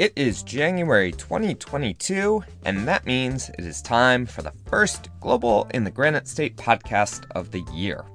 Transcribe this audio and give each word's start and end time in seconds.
It 0.00 0.14
is 0.16 0.42
January 0.42 1.12
2022, 1.12 2.42
and 2.64 2.88
that 2.88 3.04
means 3.04 3.50
it 3.50 3.66
is 3.66 3.82
time 3.82 4.24
for 4.24 4.40
the 4.40 4.54
first 4.66 5.10
Global 5.20 5.68
in 5.74 5.84
the 5.84 5.90
Granite 5.90 6.26
State 6.26 6.56
podcast 6.56 7.26
of 7.32 7.50
the 7.50 7.62
year. 7.74 8.06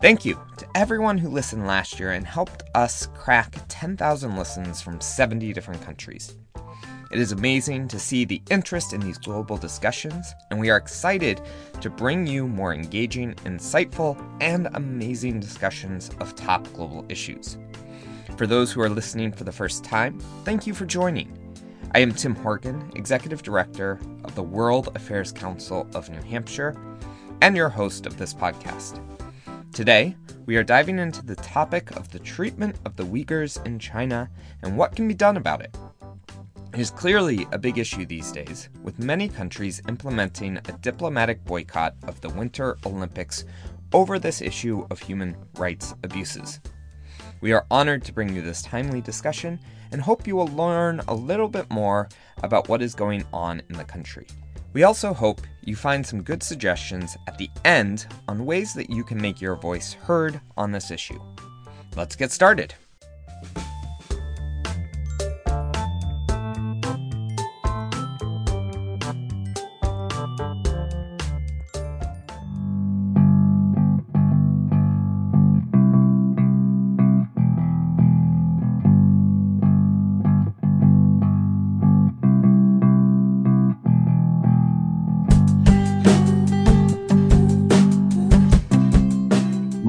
Thank 0.00 0.24
you 0.24 0.40
to 0.56 0.66
everyone 0.74 1.16
who 1.16 1.28
listened 1.28 1.68
last 1.68 2.00
year 2.00 2.10
and 2.10 2.26
helped 2.26 2.64
us 2.74 3.06
crack 3.14 3.54
10,000 3.68 4.34
listens 4.34 4.82
from 4.82 5.00
70 5.00 5.52
different 5.52 5.80
countries. 5.82 6.34
It 7.12 7.20
is 7.20 7.30
amazing 7.30 7.86
to 7.88 8.00
see 8.00 8.24
the 8.24 8.42
interest 8.50 8.92
in 8.92 9.00
these 9.00 9.18
global 9.18 9.56
discussions, 9.56 10.34
and 10.50 10.58
we 10.58 10.68
are 10.68 10.78
excited 10.78 11.40
to 11.80 11.90
bring 11.90 12.26
you 12.26 12.48
more 12.48 12.74
engaging, 12.74 13.34
insightful, 13.44 14.20
and 14.40 14.68
amazing 14.74 15.38
discussions 15.38 16.10
of 16.18 16.34
top 16.34 16.66
global 16.72 17.06
issues. 17.08 17.56
For 18.38 18.46
those 18.46 18.70
who 18.70 18.80
are 18.80 18.88
listening 18.88 19.32
for 19.32 19.42
the 19.42 19.50
first 19.50 19.82
time, 19.82 20.20
thank 20.44 20.64
you 20.64 20.72
for 20.72 20.86
joining. 20.86 21.36
I 21.92 21.98
am 21.98 22.14
Tim 22.14 22.36
Horgan, 22.36 22.92
Executive 22.94 23.42
Director 23.42 23.98
of 24.22 24.36
the 24.36 24.44
World 24.44 24.90
Affairs 24.94 25.32
Council 25.32 25.88
of 25.92 26.08
New 26.08 26.22
Hampshire, 26.22 26.80
and 27.42 27.56
your 27.56 27.68
host 27.68 28.06
of 28.06 28.16
this 28.16 28.32
podcast. 28.32 29.02
Today, 29.72 30.14
we 30.46 30.56
are 30.56 30.62
diving 30.62 31.00
into 31.00 31.26
the 31.26 31.34
topic 31.34 31.90
of 31.96 32.10
the 32.10 32.20
treatment 32.20 32.76
of 32.84 32.94
the 32.94 33.04
Uyghurs 33.04 33.60
in 33.66 33.80
China 33.80 34.30
and 34.62 34.76
what 34.76 34.94
can 34.94 35.08
be 35.08 35.14
done 35.14 35.36
about 35.36 35.60
it. 35.60 35.76
It 36.72 36.78
is 36.78 36.90
clearly 36.90 37.44
a 37.50 37.58
big 37.58 37.76
issue 37.76 38.06
these 38.06 38.30
days, 38.30 38.68
with 38.84 39.00
many 39.00 39.28
countries 39.28 39.82
implementing 39.88 40.58
a 40.58 40.78
diplomatic 40.80 41.44
boycott 41.44 41.96
of 42.06 42.20
the 42.20 42.30
Winter 42.30 42.78
Olympics 42.86 43.44
over 43.92 44.16
this 44.16 44.40
issue 44.40 44.86
of 44.92 45.00
human 45.00 45.36
rights 45.56 45.96
abuses. 46.04 46.60
We 47.40 47.52
are 47.52 47.66
honored 47.70 48.04
to 48.04 48.12
bring 48.12 48.34
you 48.34 48.42
this 48.42 48.62
timely 48.62 49.00
discussion 49.00 49.60
and 49.92 50.00
hope 50.00 50.26
you 50.26 50.36
will 50.36 50.48
learn 50.48 51.00
a 51.08 51.14
little 51.14 51.48
bit 51.48 51.70
more 51.70 52.08
about 52.42 52.68
what 52.68 52.82
is 52.82 52.94
going 52.94 53.24
on 53.32 53.62
in 53.70 53.76
the 53.76 53.84
country. 53.84 54.26
We 54.72 54.82
also 54.82 55.12
hope 55.12 55.40
you 55.62 55.76
find 55.76 56.06
some 56.06 56.22
good 56.22 56.42
suggestions 56.42 57.16
at 57.26 57.38
the 57.38 57.48
end 57.64 58.06
on 58.26 58.44
ways 58.44 58.74
that 58.74 58.90
you 58.90 59.04
can 59.04 59.20
make 59.20 59.40
your 59.40 59.56
voice 59.56 59.92
heard 59.92 60.40
on 60.56 60.72
this 60.72 60.90
issue. 60.90 61.20
Let's 61.96 62.16
get 62.16 62.32
started. 62.32 62.74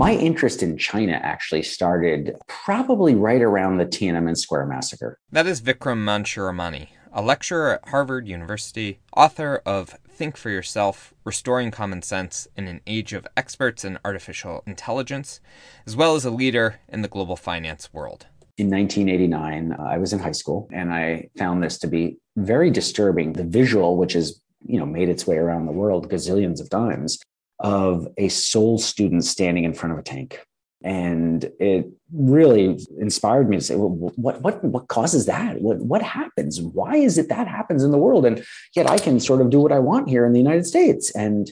My 0.10 0.16
interest 0.16 0.64
in 0.64 0.76
China 0.76 1.20
actually 1.22 1.62
started 1.62 2.36
probably 2.48 3.14
right 3.14 3.44
around 3.44 3.78
the 3.78 3.86
Tiananmen 3.86 4.36
Square 4.36 4.66
massacre. 4.66 5.20
That 5.32 5.46
is 5.46 5.62
Vikram 5.62 6.04
Mansharamani, 6.04 6.88
a 7.14 7.22
lecturer 7.22 7.74
at 7.74 7.90
Harvard 7.90 8.28
University, 8.28 9.02
author 9.16 9.62
of 9.68 9.90
Think 10.10 10.36
for 10.36 10.50
Yourself 10.50 11.14
Restoring 11.26 11.70
Common 11.70 12.02
Sense 12.02 12.48
in 12.58 12.68
an 12.68 12.82
Age 12.88 13.14
of 13.14 13.28
Experts 13.38 13.86
in 13.86 14.00
Artificial 14.04 14.64
Intelligence, 14.66 15.42
as 15.86 15.96
well 15.96 16.16
as 16.16 16.26
a 16.26 16.32
leader 16.32 16.80
in 16.88 17.04
the 17.04 17.08
global 17.08 17.36
finance 17.36 17.94
world. 17.94 18.26
In 18.58 18.72
1989, 18.72 19.74
uh, 19.74 19.84
I 19.84 20.00
was 20.00 20.12
in 20.12 20.18
high 20.18 20.32
school 20.32 20.68
and 20.74 20.92
I 20.92 21.30
found 21.38 21.62
this 21.62 21.78
to 21.78 21.88
be 21.88 22.18
very 22.36 22.72
disturbing. 22.72 23.34
The 23.34 23.44
visual, 23.44 23.96
which 23.96 24.14
has 24.14 24.42
you 24.66 24.80
know 24.80 24.88
made 24.88 25.10
its 25.10 25.28
way 25.28 25.38
around 25.38 25.68
the 25.68 25.72
world 25.72 26.10
gazillions 26.10 26.60
of 26.60 26.68
times, 26.72 27.20
of 27.60 28.08
a 28.18 28.30
sole 28.30 28.78
student 28.78 29.26
standing 29.26 29.64
in 29.64 29.74
front 29.74 29.94
of 29.94 30.00
a 30.00 30.04
tank. 30.04 30.40
And 30.82 31.44
it 31.60 31.88
really 32.14 32.80
inspired 32.98 33.50
me 33.50 33.58
to 33.58 33.62
say, 33.62 33.76
well, 33.76 33.90
what, 33.90 34.42
what, 34.42 34.64
what 34.64 34.88
causes 34.88 35.26
that? 35.26 35.62
What, 35.62 35.80
what 35.80 36.02
happens? 36.02 36.62
Why 36.62 36.96
is 36.96 37.18
it 37.18 37.28
that 37.28 37.50
happens 37.50 37.84
in 37.84 37.92
the 37.92 37.98
world? 37.98 38.26
And 38.26 38.44
yet 38.76 38.90
I 38.90 38.98
can 38.98 39.20
sort 39.20 39.42
of 39.42 39.50
do 39.50 39.60
what 39.60 39.74
I 39.74 39.80
want 39.80 40.08
here 40.08 40.26
in 40.26 40.32
the 40.32 40.40
United 40.40 40.66
States. 40.66 41.12
And 41.12 41.52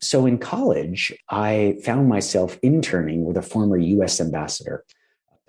so 0.00 0.26
in 0.26 0.38
college, 0.38 1.12
I 1.28 1.78
found 1.84 2.08
myself 2.08 2.56
interning 2.62 3.24
with 3.24 3.36
a 3.36 3.42
former 3.42 3.76
US 3.76 4.20
ambassador, 4.20 4.84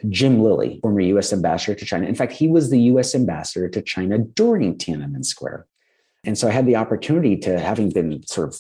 Jim 0.10 0.42
Lilley, 0.42 0.80
former 0.82 1.02
US 1.02 1.32
ambassador 1.32 1.76
to 1.76 1.86
China. 1.86 2.08
In 2.08 2.16
fact, 2.16 2.32
he 2.32 2.48
was 2.48 2.72
the 2.72 2.82
US 2.94 3.14
ambassador 3.14 3.70
to 3.70 3.82
China 3.84 4.18
during 4.18 4.76
Tiananmen 4.76 5.24
Square. 5.24 5.68
And 6.24 6.36
so 6.36 6.48
I 6.48 6.52
had 6.52 6.66
the 6.66 6.78
opportunity 6.78 7.38
to, 7.38 7.60
having 7.60 7.92
been 7.92 8.26
sort 8.26 8.50
of 8.50 8.60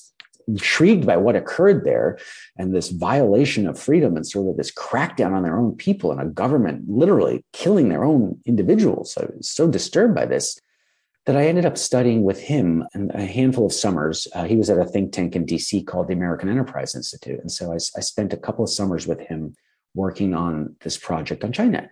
intrigued 0.49 1.05
by 1.05 1.17
what 1.17 1.35
occurred 1.35 1.83
there 1.83 2.17
and 2.57 2.73
this 2.73 2.89
violation 2.89 3.67
of 3.67 3.79
freedom 3.79 4.15
and 4.15 4.25
sort 4.25 4.49
of 4.49 4.57
this 4.57 4.71
crackdown 4.71 5.33
on 5.33 5.43
their 5.43 5.57
own 5.57 5.75
people 5.75 6.11
and 6.11 6.19
a 6.19 6.25
government 6.25 6.89
literally 6.89 7.43
killing 7.53 7.89
their 7.89 8.03
own 8.03 8.39
individuals. 8.45 9.17
I 9.17 9.25
was 9.35 9.49
so 9.49 9.67
disturbed 9.67 10.15
by 10.15 10.25
this 10.25 10.59
that 11.25 11.37
I 11.37 11.45
ended 11.45 11.65
up 11.65 11.77
studying 11.77 12.23
with 12.23 12.39
him 12.41 12.83
a 12.95 13.23
handful 13.23 13.67
of 13.67 13.73
summers. 13.73 14.27
Uh, 14.33 14.45
he 14.45 14.55
was 14.55 14.69
at 14.69 14.79
a 14.79 14.85
think 14.85 15.11
tank 15.11 15.35
in 15.35 15.45
DC 15.45 15.85
called 15.85 16.07
the 16.07 16.13
American 16.13 16.49
Enterprise 16.49 16.95
Institute. 16.95 17.39
And 17.39 17.51
so 17.51 17.71
I, 17.71 17.75
I 17.75 18.01
spent 18.01 18.33
a 18.33 18.37
couple 18.37 18.63
of 18.63 18.71
summers 18.71 19.05
with 19.05 19.19
him 19.19 19.53
working 19.93 20.33
on 20.33 20.75
this 20.81 20.97
project 20.97 21.43
on 21.43 21.51
China. 21.51 21.89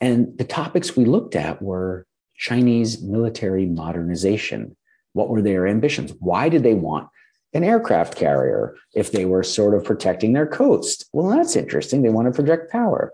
And 0.00 0.36
the 0.38 0.44
topics 0.44 0.96
we 0.96 1.04
looked 1.04 1.36
at 1.36 1.62
were 1.62 2.06
Chinese 2.36 3.02
military 3.02 3.66
modernization. 3.66 4.76
What 5.12 5.28
were 5.28 5.42
their 5.42 5.66
ambitions? 5.66 6.12
Why 6.18 6.48
did 6.48 6.62
they 6.62 6.74
want 6.74 7.08
an 7.52 7.64
aircraft 7.64 8.16
carrier 8.16 8.76
if 8.94 9.12
they 9.12 9.24
were 9.24 9.42
sort 9.42 9.74
of 9.74 9.84
protecting 9.84 10.32
their 10.32 10.46
coast. 10.46 11.08
Well, 11.12 11.28
that's 11.28 11.56
interesting. 11.56 12.02
They 12.02 12.08
want 12.08 12.26
to 12.26 12.32
project 12.32 12.70
power. 12.70 13.12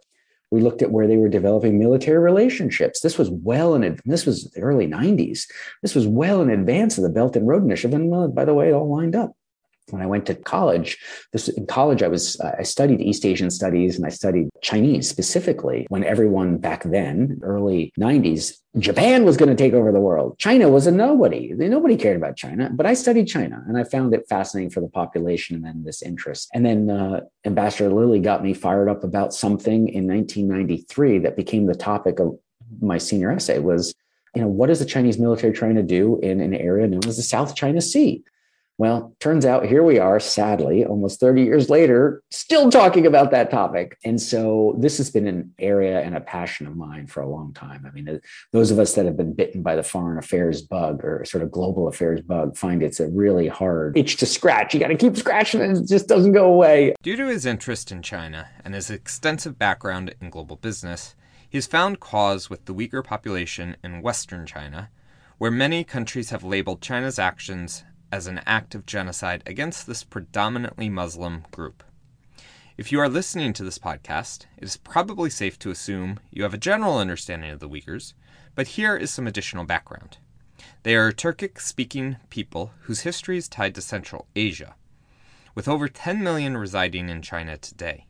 We 0.50 0.60
looked 0.60 0.82
at 0.82 0.92
where 0.92 1.06
they 1.08 1.16
were 1.16 1.28
developing 1.28 1.78
military 1.78 2.18
relationships. 2.18 3.00
This 3.00 3.18
was 3.18 3.30
well 3.30 3.74
in 3.74 3.98
this 4.04 4.26
was 4.26 4.50
the 4.50 4.60
early 4.60 4.86
90s. 4.86 5.46
This 5.82 5.94
was 5.94 6.06
well 6.06 6.40
in 6.40 6.50
advance 6.50 6.96
of 6.96 7.02
the 7.02 7.10
Belt 7.10 7.36
and 7.36 7.48
Road 7.48 7.64
Initiative. 7.64 7.94
And 7.94 8.14
uh, 8.14 8.28
by 8.28 8.44
the 8.44 8.54
way, 8.54 8.68
it 8.68 8.72
all 8.72 8.88
lined 8.88 9.16
up 9.16 9.35
when 9.90 10.02
I 10.02 10.06
went 10.06 10.26
to 10.26 10.34
college, 10.34 10.98
this 11.32 11.48
in 11.48 11.66
college 11.66 12.02
I 12.02 12.08
was 12.08 12.40
I 12.40 12.62
studied 12.62 13.00
East 13.00 13.24
Asian 13.24 13.50
studies 13.50 13.96
and 13.96 14.06
I 14.06 14.10
studied 14.10 14.48
Chinese 14.62 15.08
specifically 15.08 15.86
when 15.88 16.04
everyone 16.04 16.58
back 16.58 16.82
then, 16.84 17.38
early 17.42 17.92
90s, 17.98 18.58
Japan 18.78 19.24
was 19.24 19.36
going 19.36 19.48
to 19.48 19.54
take 19.54 19.72
over 19.72 19.92
the 19.92 20.00
world. 20.00 20.38
China 20.38 20.68
was 20.68 20.86
a 20.86 20.90
nobody. 20.90 21.52
Nobody 21.54 21.96
cared 21.96 22.16
about 22.16 22.36
China, 22.36 22.70
but 22.72 22.84
I 22.84 22.94
studied 22.94 23.26
China 23.26 23.62
and 23.68 23.78
I 23.78 23.84
found 23.84 24.14
it 24.14 24.28
fascinating 24.28 24.70
for 24.70 24.80
the 24.80 24.88
population 24.88 25.56
and 25.56 25.64
then 25.64 25.84
this 25.84 26.02
interest. 26.02 26.50
And 26.52 26.66
then 26.66 26.90
uh, 26.90 27.20
Ambassador 27.44 27.90
Lilley 27.90 28.20
got 28.20 28.42
me 28.42 28.52
fired 28.54 28.88
up 28.88 29.04
about 29.04 29.32
something 29.32 29.88
in 29.88 30.06
1993 30.06 31.20
that 31.20 31.36
became 31.36 31.66
the 31.66 31.74
topic 31.74 32.18
of 32.18 32.38
my 32.80 32.98
senior 32.98 33.30
essay 33.30 33.58
was 33.58 33.94
you 34.34 34.42
know 34.42 34.48
what 34.48 34.70
is 34.70 34.80
the 34.80 34.84
chinese 34.84 35.18
military 35.18 35.52
trying 35.52 35.76
to 35.76 35.82
do 35.82 36.18
in 36.20 36.40
an 36.40 36.54
area 36.54 36.86
known 36.86 37.06
as 37.06 37.16
the 37.16 37.22
south 37.22 37.54
china 37.54 37.80
sea 37.80 38.22
well, 38.78 39.16
turns 39.20 39.46
out 39.46 39.64
here 39.64 39.82
we 39.82 39.98
are, 39.98 40.20
sadly, 40.20 40.84
almost 40.84 41.18
30 41.18 41.42
years 41.42 41.70
later, 41.70 42.22
still 42.30 42.70
talking 42.70 43.06
about 43.06 43.30
that 43.30 43.50
topic. 43.50 43.96
And 44.04 44.20
so 44.20 44.76
this 44.78 44.98
has 44.98 45.10
been 45.10 45.26
an 45.26 45.54
area 45.58 46.00
and 46.02 46.14
a 46.14 46.20
passion 46.20 46.66
of 46.66 46.76
mine 46.76 47.06
for 47.06 47.22
a 47.22 47.28
long 47.28 47.54
time. 47.54 47.86
I 47.86 47.90
mean, 47.92 48.20
those 48.52 48.70
of 48.70 48.78
us 48.78 48.94
that 48.94 49.06
have 49.06 49.16
been 49.16 49.32
bitten 49.32 49.62
by 49.62 49.76
the 49.76 49.82
foreign 49.82 50.18
affairs 50.18 50.60
bug 50.60 51.02
or 51.04 51.24
sort 51.24 51.42
of 51.42 51.50
global 51.50 51.88
affairs 51.88 52.20
bug 52.20 52.54
find 52.54 52.82
it's 52.82 53.00
a 53.00 53.08
really 53.08 53.48
hard 53.48 53.96
itch 53.96 54.16
to 54.18 54.26
scratch. 54.26 54.74
You 54.74 54.80
got 54.80 54.88
to 54.88 54.96
keep 54.96 55.16
scratching 55.16 55.62
it, 55.62 55.78
it 55.78 55.88
just 55.88 56.06
doesn't 56.06 56.32
go 56.32 56.44
away. 56.44 56.94
Due 57.02 57.16
to 57.16 57.28
his 57.28 57.46
interest 57.46 57.90
in 57.90 58.02
China 58.02 58.48
and 58.62 58.74
his 58.74 58.90
extensive 58.90 59.58
background 59.58 60.14
in 60.20 60.28
global 60.28 60.56
business, 60.56 61.16
he 61.48 61.56
has 61.56 61.66
found 61.66 62.00
cause 62.00 62.50
with 62.50 62.66
the 62.66 62.74
Uyghur 62.74 63.02
population 63.02 63.76
in 63.82 64.02
Western 64.02 64.44
China, 64.44 64.90
where 65.38 65.50
many 65.50 65.82
countries 65.82 66.28
have 66.28 66.44
labeled 66.44 66.82
China's 66.82 67.18
actions 67.18 67.84
as 68.10 68.26
an 68.26 68.40
act 68.46 68.74
of 68.74 68.86
genocide 68.86 69.42
against 69.46 69.86
this 69.86 70.04
predominantly 70.04 70.88
Muslim 70.88 71.44
group. 71.50 71.82
If 72.76 72.92
you 72.92 73.00
are 73.00 73.08
listening 73.08 73.52
to 73.54 73.64
this 73.64 73.78
podcast, 73.78 74.44
it 74.58 74.64
is 74.64 74.76
probably 74.76 75.30
safe 75.30 75.58
to 75.60 75.70
assume 75.70 76.20
you 76.30 76.42
have 76.42 76.54
a 76.54 76.58
general 76.58 76.98
understanding 76.98 77.50
of 77.50 77.58
the 77.58 77.68
Uyghurs, 77.68 78.12
but 78.54 78.68
here 78.68 78.96
is 78.96 79.10
some 79.10 79.26
additional 79.26 79.64
background. 79.64 80.18
They 80.82 80.94
are 80.94 81.08
a 81.08 81.14
Turkic 81.14 81.60
speaking 81.60 82.16
people 82.28 82.72
whose 82.82 83.00
history 83.00 83.38
is 83.38 83.48
tied 83.48 83.74
to 83.74 83.80
Central 83.80 84.26
Asia, 84.36 84.74
with 85.54 85.68
over 85.68 85.88
10 85.88 86.22
million 86.22 86.56
residing 86.56 87.08
in 87.08 87.22
China 87.22 87.56
today. 87.56 88.06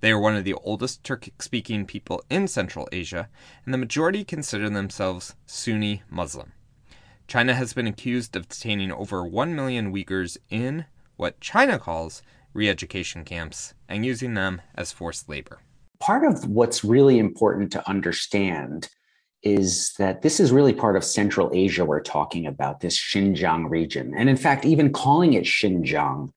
They 0.00 0.10
are 0.10 0.18
one 0.18 0.36
of 0.36 0.44
the 0.44 0.54
oldest 0.54 1.04
Turkic 1.04 1.42
speaking 1.42 1.86
people 1.86 2.24
in 2.28 2.48
Central 2.48 2.88
Asia, 2.90 3.28
and 3.64 3.72
the 3.72 3.78
majority 3.78 4.24
consider 4.24 4.68
themselves 4.68 5.36
Sunni 5.46 6.02
Muslim. 6.10 6.52
China 7.32 7.54
has 7.54 7.72
been 7.72 7.86
accused 7.86 8.36
of 8.36 8.46
detaining 8.46 8.92
over 8.92 9.24
1 9.24 9.56
million 9.56 9.90
Uyghurs 9.90 10.36
in 10.50 10.84
what 11.16 11.40
China 11.40 11.78
calls 11.78 12.20
re 12.52 12.68
education 12.68 13.24
camps 13.24 13.72
and 13.88 14.04
using 14.04 14.34
them 14.34 14.60
as 14.74 14.92
forced 14.92 15.30
labor. 15.30 15.60
Part 15.98 16.24
of 16.24 16.46
what's 16.46 16.84
really 16.84 17.18
important 17.18 17.72
to 17.72 17.88
understand 17.88 18.90
is 19.42 19.94
that 19.94 20.20
this 20.20 20.40
is 20.40 20.52
really 20.52 20.74
part 20.74 20.94
of 20.94 21.04
Central 21.04 21.50
Asia 21.54 21.86
we're 21.86 22.02
talking 22.02 22.46
about, 22.46 22.80
this 22.80 23.00
Xinjiang 23.00 23.70
region. 23.70 24.12
And 24.14 24.28
in 24.28 24.36
fact, 24.36 24.66
even 24.66 24.92
calling 24.92 25.32
it 25.32 25.44
Xinjiang 25.44 26.28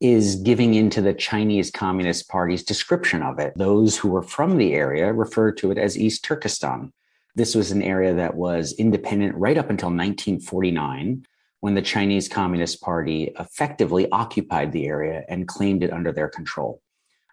is 0.00 0.36
giving 0.36 0.74
into 0.74 1.00
the 1.00 1.14
Chinese 1.14 1.70
Communist 1.70 2.28
Party's 2.28 2.62
description 2.62 3.22
of 3.22 3.38
it. 3.38 3.54
Those 3.56 3.96
who 3.96 4.14
are 4.14 4.22
from 4.22 4.58
the 4.58 4.74
area 4.74 5.10
refer 5.10 5.52
to 5.52 5.70
it 5.70 5.78
as 5.78 5.96
East 5.96 6.22
Turkestan. 6.22 6.92
This 7.36 7.54
was 7.54 7.72
an 7.72 7.82
area 7.82 8.14
that 8.14 8.34
was 8.34 8.72
independent 8.74 9.34
right 9.34 9.58
up 9.58 9.70
until 9.70 9.88
1949 9.88 11.26
when 11.60 11.74
the 11.74 11.82
Chinese 11.82 12.28
Communist 12.28 12.80
Party 12.80 13.32
effectively 13.38 14.08
occupied 14.10 14.70
the 14.72 14.86
area 14.86 15.24
and 15.28 15.48
claimed 15.48 15.82
it 15.82 15.92
under 15.92 16.12
their 16.12 16.28
control. 16.28 16.80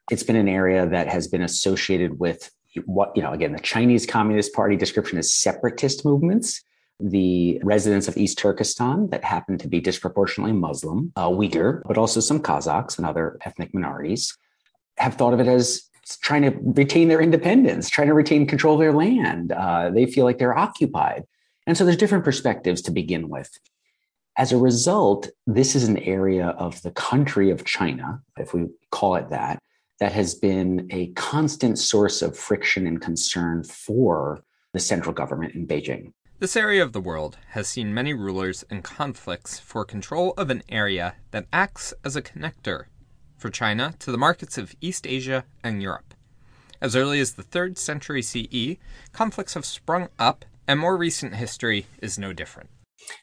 It's 0.09 0.24
been 0.24 0.38
an 0.38 0.48
area 0.48 0.88
that 0.88 1.07
has 1.07 1.27
been 1.27 1.42
associated 1.42 2.19
with 2.19 2.50
what, 2.86 3.12
you 3.15 3.21
know, 3.21 3.33
again, 3.33 3.51
the 3.51 3.59
Chinese 3.59 4.06
Communist 4.06 4.53
Party 4.53 4.75
description 4.75 5.18
is 5.18 5.33
separatist 5.33 6.06
movements. 6.06 6.63
The 7.00 7.59
residents 7.63 8.07
of 8.07 8.18
East 8.18 8.38
Turkestan 8.38 9.09
that 9.09 9.24
happen 9.24 9.57
to 9.57 9.68
be 9.68 9.81
disproportionately 9.81 10.53
Muslim, 10.53 11.12
uh, 11.15 11.27
Uyghur, 11.27 11.81
but 11.86 11.98
also 11.98 12.19
some 12.19 12.39
Kazakhs 12.39 12.98
and 12.98 13.06
other 13.06 13.38
ethnic 13.42 13.74
minorities, 13.74 14.38
have 14.98 15.15
thought 15.15 15.33
of 15.33 15.39
it 15.39 15.48
as 15.48 15.89
trying 16.17 16.43
to 16.43 16.57
retain 16.61 17.07
their 17.07 17.21
independence, 17.21 17.89
trying 17.89 18.07
to 18.07 18.13
retain 18.13 18.45
control 18.45 18.75
of 18.75 18.79
their 18.79 18.93
land. 18.93 19.51
Uh, 19.51 19.89
they 19.89 20.05
feel 20.05 20.25
like 20.25 20.37
they're 20.37 20.57
occupied. 20.57 21.23
And 21.67 21.77
so 21.77 21.85
there's 21.85 21.97
different 21.97 22.23
perspectives 22.23 22.81
to 22.83 22.91
begin 22.91 23.29
with. 23.29 23.49
As 24.37 24.51
a 24.51 24.57
result, 24.57 25.29
this 25.45 25.75
is 25.75 25.87
an 25.87 25.97
area 25.97 26.47
of 26.47 26.81
the 26.81 26.91
country 26.91 27.51
of 27.51 27.65
China, 27.65 28.21
if 28.37 28.53
we 28.53 28.67
call 28.89 29.15
it 29.15 29.29
that, 29.29 29.59
that 29.99 30.13
has 30.13 30.35
been 30.35 30.87
a 30.89 31.07
constant 31.13 31.77
source 31.77 32.21
of 32.21 32.37
friction 32.37 32.87
and 32.87 33.01
concern 33.01 33.63
for 33.63 34.41
the 34.73 34.79
central 34.79 35.13
government 35.13 35.53
in 35.53 35.67
Beijing. 35.67 36.13
This 36.39 36.55
area 36.55 36.81
of 36.81 36.93
the 36.93 37.01
world 37.01 37.37
has 37.49 37.67
seen 37.67 37.93
many 37.93 38.13
rulers 38.13 38.63
and 38.69 38.83
conflicts 38.83 39.59
for 39.59 39.85
control 39.85 40.33
of 40.37 40.49
an 40.49 40.63
area 40.69 41.15
that 41.29 41.45
acts 41.53 41.93
as 42.03 42.15
a 42.15 42.21
connector 42.21 42.85
for 43.41 43.49
China 43.49 43.93
to 43.99 44.11
the 44.11 44.17
markets 44.17 44.57
of 44.57 44.75
East 44.79 45.07
Asia 45.07 45.43
and 45.63 45.81
Europe. 45.81 46.13
As 46.79 46.95
early 46.95 47.19
as 47.19 47.33
the 47.33 47.43
3rd 47.43 47.77
century 47.77 48.21
CE, 48.21 48.77
conflicts 49.11 49.55
have 49.55 49.65
sprung 49.65 50.09
up, 50.19 50.45
and 50.67 50.79
more 50.79 50.95
recent 50.95 51.35
history 51.35 51.88
is 52.01 52.19
no 52.19 52.33
different. 52.33 52.69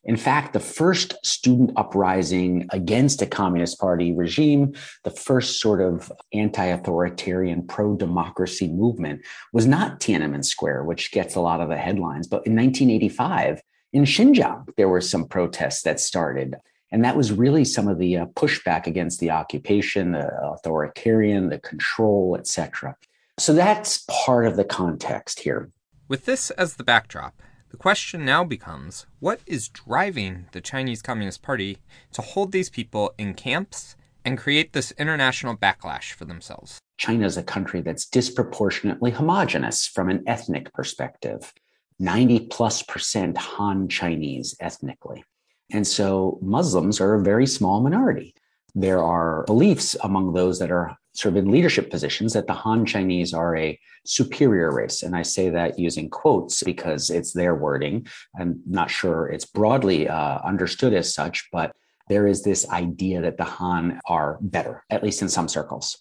In 0.04 0.16
fact, 0.16 0.52
the 0.52 0.60
first 0.60 1.14
student 1.24 1.70
uprising 1.76 2.66
against 2.72 3.22
a 3.22 3.26
Communist 3.26 3.78
Party 3.78 4.12
regime, 4.12 4.74
the 5.04 5.10
first 5.10 5.60
sort 5.60 5.80
of 5.80 6.12
anti 6.32 6.64
authoritarian, 6.64 7.64
pro 7.66 7.96
democracy 7.96 8.68
movement, 8.68 9.22
was 9.52 9.66
not 9.66 10.00
Tiananmen 10.00 10.44
Square, 10.44 10.84
which 10.84 11.12
gets 11.12 11.36
a 11.36 11.40
lot 11.40 11.60
of 11.60 11.68
the 11.68 11.76
headlines, 11.76 12.26
but 12.26 12.44
in 12.44 12.56
1985 12.56 13.62
in 13.92 14.04
Xinjiang, 14.04 14.66
there 14.76 14.88
were 14.88 15.00
some 15.00 15.26
protests 15.26 15.82
that 15.82 15.98
started. 15.98 16.56
And 16.90 17.04
that 17.04 17.16
was 17.16 17.32
really 17.32 17.64
some 17.64 17.88
of 17.88 17.98
the 17.98 18.18
uh, 18.18 18.26
pushback 18.26 18.86
against 18.86 19.20
the 19.20 19.30
occupation, 19.30 20.12
the 20.12 20.30
authoritarian, 20.42 21.48
the 21.48 21.58
control, 21.58 22.36
etc. 22.38 22.96
So 23.38 23.52
that's 23.52 24.04
part 24.08 24.46
of 24.46 24.56
the 24.56 24.64
context 24.64 25.40
here. 25.40 25.70
With 26.08 26.24
this 26.24 26.50
as 26.52 26.74
the 26.74 26.84
backdrop, 26.84 27.42
the 27.70 27.76
question 27.76 28.24
now 28.24 28.44
becomes 28.44 29.06
what 29.20 29.40
is 29.46 29.68
driving 29.68 30.46
the 30.52 30.62
Chinese 30.62 31.02
Communist 31.02 31.42
Party 31.42 31.78
to 32.12 32.22
hold 32.22 32.50
these 32.50 32.70
people 32.70 33.12
in 33.18 33.34
camps 33.34 33.94
and 34.24 34.38
create 34.38 34.72
this 34.72 34.92
international 34.92 35.56
backlash 35.56 36.12
for 36.12 36.24
themselves? 36.24 36.78
China 36.96 37.26
is 37.26 37.36
a 37.36 37.42
country 37.42 37.80
that's 37.80 38.06
disproportionately 38.06 39.10
homogenous 39.10 39.86
from 39.86 40.08
an 40.08 40.24
ethnic 40.26 40.72
perspective 40.72 41.52
90 42.00 42.46
plus 42.48 42.82
percent 42.82 43.36
Han 43.36 43.88
Chinese 43.88 44.56
ethnically. 44.60 45.24
And 45.72 45.86
so 45.86 46.38
Muslims 46.40 47.00
are 47.00 47.14
a 47.14 47.22
very 47.22 47.46
small 47.46 47.80
minority. 47.80 48.34
There 48.74 49.02
are 49.02 49.44
beliefs 49.44 49.96
among 50.02 50.32
those 50.32 50.58
that 50.58 50.70
are 50.70 50.96
sort 51.12 51.34
of 51.34 51.44
in 51.44 51.50
leadership 51.50 51.90
positions 51.90 52.32
that 52.32 52.46
the 52.46 52.52
Han 52.52 52.86
Chinese 52.86 53.34
are 53.34 53.56
a 53.56 53.78
superior 54.06 54.72
race. 54.72 55.02
And 55.02 55.16
I 55.16 55.22
say 55.22 55.50
that 55.50 55.78
using 55.78 56.08
quotes 56.08 56.62
because 56.62 57.10
it's 57.10 57.32
their 57.32 57.54
wording. 57.54 58.06
I'm 58.38 58.60
not 58.66 58.90
sure 58.90 59.26
it's 59.26 59.44
broadly 59.44 60.08
uh, 60.08 60.38
understood 60.44 60.94
as 60.94 61.12
such, 61.12 61.48
but 61.50 61.74
there 62.08 62.26
is 62.26 62.42
this 62.42 62.68
idea 62.70 63.20
that 63.20 63.36
the 63.36 63.44
Han 63.44 64.00
are 64.06 64.38
better, 64.40 64.84
at 64.90 65.02
least 65.02 65.22
in 65.22 65.28
some 65.28 65.48
circles. 65.48 65.98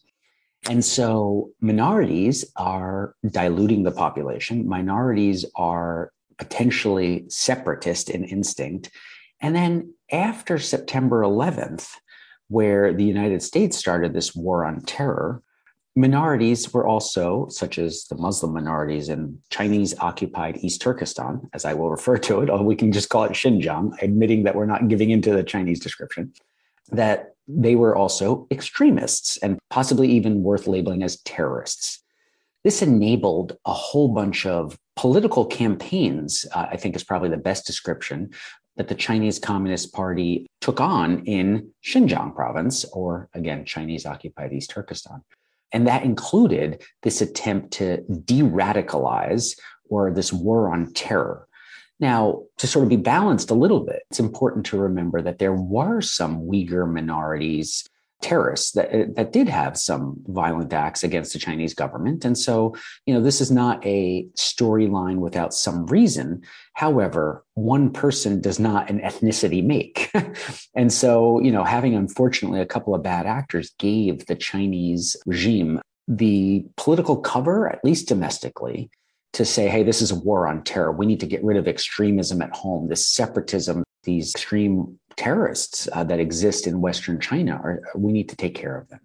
And 0.69 0.83
so 0.83 1.51
minorities 1.61 2.45
are 2.55 3.15
diluting 3.29 3.83
the 3.83 3.91
population. 3.91 4.67
Minorities 4.67 5.45
are 5.55 6.11
potentially 6.37 7.25
separatist 7.29 8.09
in 8.09 8.23
instinct. 8.23 8.91
And 9.39 9.55
then 9.55 9.93
after 10.11 10.57
September 10.57 11.21
11th, 11.21 11.89
where 12.47 12.93
the 12.93 13.03
United 13.03 13.41
States 13.43 13.77
started 13.77 14.13
this 14.13 14.35
war 14.35 14.65
on 14.65 14.81
terror, 14.81 15.41
minorities 15.95 16.73
were 16.73 16.87
also, 16.87 17.47
such 17.49 17.77
as 17.77 18.05
the 18.05 18.15
Muslim 18.15 18.53
minorities 18.53 19.09
in 19.09 19.39
Chinese 19.49 19.97
occupied 19.99 20.57
East 20.61 20.81
Turkestan, 20.81 21.49
as 21.53 21.65
I 21.65 21.73
will 21.73 21.89
refer 21.89 22.17
to 22.19 22.41
it, 22.41 22.49
or 22.49 22.63
we 22.63 22.75
can 22.75 22.91
just 22.91 23.09
call 23.09 23.23
it 23.25 23.33
Xinjiang, 23.33 24.01
admitting 24.01 24.43
that 24.43 24.55
we're 24.55 24.65
not 24.65 24.87
giving 24.87 25.09
into 25.09 25.33
the 25.33 25.43
Chinese 25.43 25.79
description, 25.79 26.31
that 26.91 27.33
they 27.47 27.75
were 27.75 27.95
also 27.95 28.47
extremists 28.51 29.37
and 29.37 29.59
possibly 29.69 30.09
even 30.09 30.43
worth 30.43 30.67
labeling 30.67 31.03
as 31.03 31.21
terrorists. 31.21 32.03
This 32.63 32.81
enabled 32.81 33.57
a 33.65 33.73
whole 33.73 34.09
bunch 34.09 34.45
of 34.45 34.77
political 34.95 35.45
campaigns, 35.45 36.45
uh, 36.53 36.67
I 36.71 36.77
think 36.77 36.95
is 36.95 37.03
probably 37.03 37.29
the 37.29 37.37
best 37.37 37.65
description, 37.65 38.31
that 38.77 38.87
the 38.87 38.95
Chinese 38.95 39.39
Communist 39.39 39.93
Party 39.93 40.47
took 40.61 40.79
on 40.79 41.25
in 41.25 41.71
Xinjiang 41.83 42.33
province, 42.33 42.85
or 42.85 43.29
again, 43.33 43.65
Chinese 43.65 44.05
occupied 44.05 44.53
East 44.53 44.69
Turkestan. 44.69 45.21
And 45.73 45.87
that 45.87 46.03
included 46.03 46.81
this 47.03 47.21
attempt 47.21 47.71
to 47.73 47.97
de 47.97 48.41
radicalize 48.41 49.59
or 49.89 50.11
this 50.11 50.31
war 50.31 50.71
on 50.71 50.93
terror. 50.93 51.47
Now, 51.99 52.43
to 52.57 52.67
sort 52.67 52.83
of 52.83 52.89
be 52.89 52.95
balanced 52.95 53.49
a 53.49 53.55
little 53.55 53.79
bit, 53.79 54.03
it's 54.09 54.19
important 54.19 54.65
to 54.67 54.77
remember 54.77 55.21
that 55.21 55.39
there 55.39 55.53
were 55.53 55.99
some 56.01 56.41
Uyghur 56.43 56.91
minorities 56.91 57.87
terrorists 58.21 58.71
that 58.71 58.89
uh, 58.93 59.05
that 59.15 59.31
did 59.31 59.47
have 59.47 59.77
some 59.77 60.17
violent 60.27 60.73
acts 60.73 61.03
against 61.03 61.33
the 61.33 61.39
Chinese 61.39 61.73
government. 61.73 62.25
And 62.25 62.37
so, 62.37 62.75
you 63.05 63.13
know, 63.13 63.21
this 63.21 63.41
is 63.41 63.51
not 63.51 63.85
a 63.85 64.27
storyline 64.35 65.17
without 65.17 65.53
some 65.53 65.85
reason. 65.87 66.41
However, 66.73 67.43
one 67.53 67.91
person 67.91 68.41
does 68.41 68.59
not 68.59 68.89
an 68.89 68.99
ethnicity 68.99 69.63
make. 69.63 70.11
and 70.75 70.91
so, 70.91 71.39
you 71.41 71.51
know, 71.51 71.63
having 71.63 71.95
unfortunately 71.95 72.61
a 72.61 72.65
couple 72.65 72.95
of 72.95 73.03
bad 73.03 73.25
actors 73.25 73.73
gave 73.77 74.25
the 74.25 74.35
Chinese 74.35 75.15
regime 75.25 75.79
the 76.07 76.65
political 76.77 77.17
cover, 77.17 77.67
at 77.67 77.83
least 77.83 78.07
domestically, 78.07 78.89
to 79.33 79.45
say, 79.45 79.67
hey, 79.67 79.83
this 79.83 80.01
is 80.01 80.11
a 80.11 80.15
war 80.15 80.47
on 80.47 80.63
terror. 80.63 80.91
We 80.91 81.05
need 81.05 81.19
to 81.19 81.27
get 81.27 81.43
rid 81.43 81.57
of 81.57 81.67
extremism 81.67 82.41
at 82.41 82.55
home, 82.55 82.87
this 82.87 83.05
separatism, 83.05 83.83
these 84.03 84.33
extreme 84.33 84.97
terrorists 85.17 85.89
uh, 85.91 86.03
that 86.05 86.19
exist 86.19 86.67
in 86.67 86.81
Western 86.81 87.19
China. 87.19 87.53
Are, 87.55 87.81
we 87.95 88.13
need 88.13 88.29
to 88.29 88.35
take 88.35 88.55
care 88.55 88.77
of 88.77 88.87
them. 88.89 89.01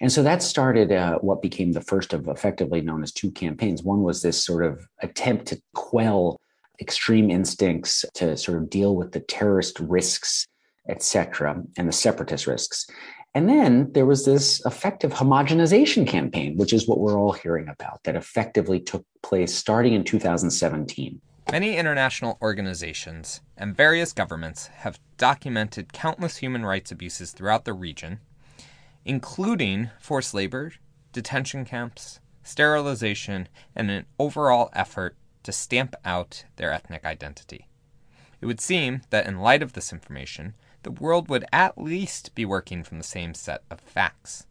And 0.00 0.10
so 0.10 0.22
that 0.22 0.42
started 0.42 0.92
uh, 0.92 1.18
what 1.18 1.42
became 1.42 1.72
the 1.72 1.82
first 1.82 2.14
of 2.14 2.28
effectively 2.28 2.80
known 2.80 3.02
as 3.02 3.12
two 3.12 3.30
campaigns. 3.30 3.82
One 3.82 4.02
was 4.02 4.22
this 4.22 4.42
sort 4.42 4.64
of 4.64 4.86
attempt 5.02 5.46
to 5.46 5.60
quell 5.74 6.40
extreme 6.80 7.30
instincts 7.30 8.04
to 8.14 8.36
sort 8.36 8.62
of 8.62 8.70
deal 8.70 8.96
with 8.96 9.12
the 9.12 9.20
terrorist 9.20 9.78
risks, 9.80 10.46
et 10.88 11.02
cetera, 11.02 11.62
and 11.76 11.86
the 11.86 11.92
separatist 11.92 12.46
risks. 12.46 12.86
And 13.34 13.48
then 13.48 13.92
there 13.92 14.06
was 14.06 14.24
this 14.24 14.64
effective 14.64 15.12
homogenization 15.12 16.06
campaign, 16.06 16.56
which 16.56 16.72
is 16.72 16.88
what 16.88 16.98
we're 16.98 17.18
all 17.18 17.32
hearing 17.32 17.68
about, 17.68 18.02
that 18.04 18.16
effectively 18.16 18.80
took 18.80 19.04
place 19.22 19.54
starting 19.54 19.92
in 19.92 20.02
2017. 20.02 21.20
Many 21.52 21.76
international 21.76 22.38
organizations 22.40 23.40
and 23.56 23.76
various 23.76 24.12
governments 24.12 24.68
have 24.68 25.00
documented 25.16 25.92
countless 25.92 26.36
human 26.36 26.64
rights 26.64 26.92
abuses 26.92 27.32
throughout 27.32 27.64
the 27.64 27.72
region, 27.72 28.20
including 29.04 29.90
forced 29.98 30.32
labor, 30.32 30.72
detention 31.12 31.64
camps, 31.64 32.20
sterilization, 32.44 33.48
and 33.74 33.90
an 33.90 34.06
overall 34.16 34.70
effort 34.74 35.16
to 35.42 35.50
stamp 35.50 35.96
out 36.04 36.44
their 36.54 36.72
ethnic 36.72 37.04
identity. 37.04 37.66
It 38.40 38.46
would 38.46 38.60
seem 38.60 39.02
that 39.10 39.26
in 39.26 39.40
light 39.40 39.62
of 39.62 39.72
this 39.72 39.92
information, 39.92 40.54
the 40.84 40.92
world 40.92 41.28
would 41.28 41.44
at 41.52 41.76
least 41.76 42.32
be 42.36 42.44
working 42.44 42.84
from 42.84 42.98
the 42.98 43.04
same 43.04 43.34
set 43.34 43.64
of 43.72 43.80
facts. 43.80 44.46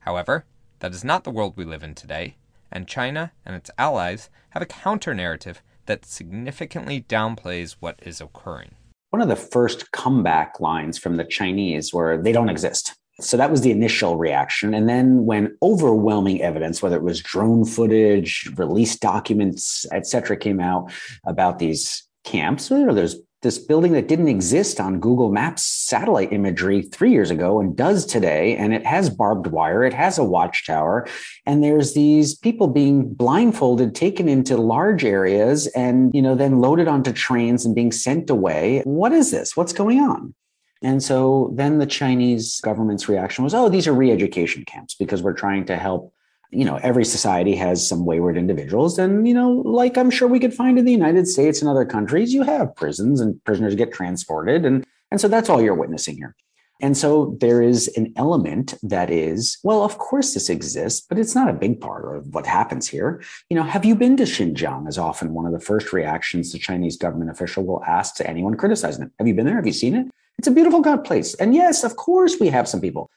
However, 0.00 0.44
that 0.80 0.92
is 0.92 1.04
not 1.04 1.22
the 1.22 1.30
world 1.30 1.56
we 1.56 1.64
live 1.64 1.84
in 1.84 1.94
today, 1.94 2.38
and 2.72 2.88
China 2.88 3.30
and 3.46 3.54
its 3.54 3.70
allies 3.78 4.30
have 4.50 4.62
a 4.62 4.66
counter 4.66 5.14
narrative 5.14 5.62
that 5.90 6.06
significantly 6.06 7.04
downplays 7.08 7.74
what 7.80 7.98
is 8.02 8.20
occurring. 8.20 8.70
One 9.10 9.20
of 9.20 9.26
the 9.26 9.34
first 9.34 9.90
comeback 9.90 10.60
lines 10.60 10.96
from 10.96 11.16
the 11.16 11.24
Chinese 11.24 11.92
were 11.92 12.16
they 12.16 12.30
don't 12.30 12.48
exist. 12.48 12.94
So 13.20 13.36
that 13.36 13.50
was 13.50 13.62
the 13.62 13.72
initial 13.72 14.16
reaction. 14.16 14.72
And 14.72 14.88
then 14.88 15.26
when 15.26 15.56
overwhelming 15.60 16.42
evidence, 16.42 16.80
whether 16.80 16.96
it 16.96 17.02
was 17.02 17.20
drone 17.20 17.64
footage, 17.64 18.48
released 18.54 19.00
documents, 19.00 19.84
et 19.90 20.06
cetera, 20.06 20.36
came 20.36 20.60
out 20.60 20.92
about 21.26 21.58
these 21.58 22.04
camps, 22.22 22.70
know, 22.86 22.94
there's 22.94 23.16
this 23.42 23.58
building 23.58 23.92
that 23.92 24.08
didn't 24.08 24.28
exist 24.28 24.80
on 24.80 25.00
Google 25.00 25.30
Maps 25.30 25.62
satellite 25.62 26.32
imagery 26.32 26.82
three 26.82 27.10
years 27.10 27.30
ago 27.30 27.58
and 27.60 27.76
does 27.76 28.04
today. 28.04 28.56
And 28.56 28.74
it 28.74 28.84
has 28.84 29.08
barbed 29.08 29.46
wire, 29.46 29.82
it 29.82 29.94
has 29.94 30.18
a 30.18 30.24
watchtower, 30.24 31.06
and 31.46 31.64
there's 31.64 31.94
these 31.94 32.34
people 32.34 32.66
being 32.66 33.12
blindfolded, 33.14 33.94
taken 33.94 34.28
into 34.28 34.56
large 34.56 35.04
areas, 35.04 35.66
and 35.68 36.10
you 36.14 36.20
know, 36.20 36.34
then 36.34 36.60
loaded 36.60 36.88
onto 36.88 37.12
trains 37.12 37.64
and 37.64 37.74
being 37.74 37.92
sent 37.92 38.28
away. 38.28 38.82
What 38.84 39.12
is 39.12 39.30
this? 39.30 39.56
What's 39.56 39.72
going 39.72 40.00
on? 40.00 40.34
And 40.82 41.02
so 41.02 41.52
then 41.54 41.78
the 41.78 41.86
Chinese 41.86 42.60
government's 42.60 43.08
reaction 43.08 43.44
was, 43.44 43.54
oh, 43.54 43.68
these 43.68 43.86
are 43.86 43.92
re 43.92 44.10
education 44.10 44.64
camps 44.64 44.94
because 44.94 45.22
we're 45.22 45.34
trying 45.34 45.66
to 45.66 45.76
help. 45.76 46.14
You 46.50 46.64
know, 46.64 46.76
every 46.82 47.04
society 47.04 47.54
has 47.56 47.86
some 47.86 48.04
wayward 48.04 48.36
individuals. 48.36 48.98
And, 48.98 49.26
you 49.26 49.34
know, 49.34 49.62
like 49.64 49.96
I'm 49.96 50.10
sure 50.10 50.28
we 50.28 50.40
could 50.40 50.54
find 50.54 50.78
in 50.78 50.84
the 50.84 50.92
United 50.92 51.28
States 51.28 51.60
and 51.60 51.70
other 51.70 51.84
countries, 51.84 52.34
you 52.34 52.42
have 52.42 52.74
prisons 52.74 53.20
and 53.20 53.42
prisoners 53.44 53.74
get 53.74 53.92
transported. 53.92 54.64
And, 54.64 54.84
and 55.10 55.20
so 55.20 55.28
that's 55.28 55.48
all 55.48 55.62
you're 55.62 55.74
witnessing 55.74 56.16
here. 56.16 56.34
And 56.82 56.96
so 56.96 57.36
there 57.40 57.60
is 57.60 57.88
an 57.96 58.12
element 58.16 58.74
that 58.82 59.10
is, 59.10 59.58
well, 59.62 59.84
of 59.84 59.98
course 59.98 60.32
this 60.32 60.48
exists, 60.48 61.04
but 61.06 61.18
it's 61.18 61.34
not 61.34 61.50
a 61.50 61.52
big 61.52 61.80
part 61.80 62.16
of 62.16 62.34
what 62.34 62.46
happens 62.46 62.88
here. 62.88 63.22
You 63.50 63.56
know, 63.56 63.62
have 63.62 63.84
you 63.84 63.94
been 63.94 64.16
to 64.16 64.22
Xinjiang? 64.22 64.88
Is 64.88 64.98
often 64.98 65.34
one 65.34 65.46
of 65.46 65.52
the 65.52 65.60
first 65.60 65.92
reactions 65.92 66.52
the 66.52 66.58
Chinese 66.58 66.96
government 66.96 67.30
official 67.30 67.64
will 67.64 67.84
ask 67.84 68.16
to 68.16 68.28
anyone 68.28 68.56
criticizing 68.56 69.04
it. 69.04 69.12
Have 69.18 69.28
you 69.28 69.34
been 69.34 69.46
there? 69.46 69.56
Have 69.56 69.66
you 69.66 69.72
seen 69.72 69.94
it? 69.94 70.06
It's 70.38 70.48
a 70.48 70.52
beautiful 70.52 70.80
God 70.80 71.04
place. 71.04 71.34
And 71.34 71.54
yes, 71.54 71.84
of 71.84 71.96
course, 71.96 72.40
we 72.40 72.48
have 72.48 72.66
some 72.66 72.80
people. 72.80 73.10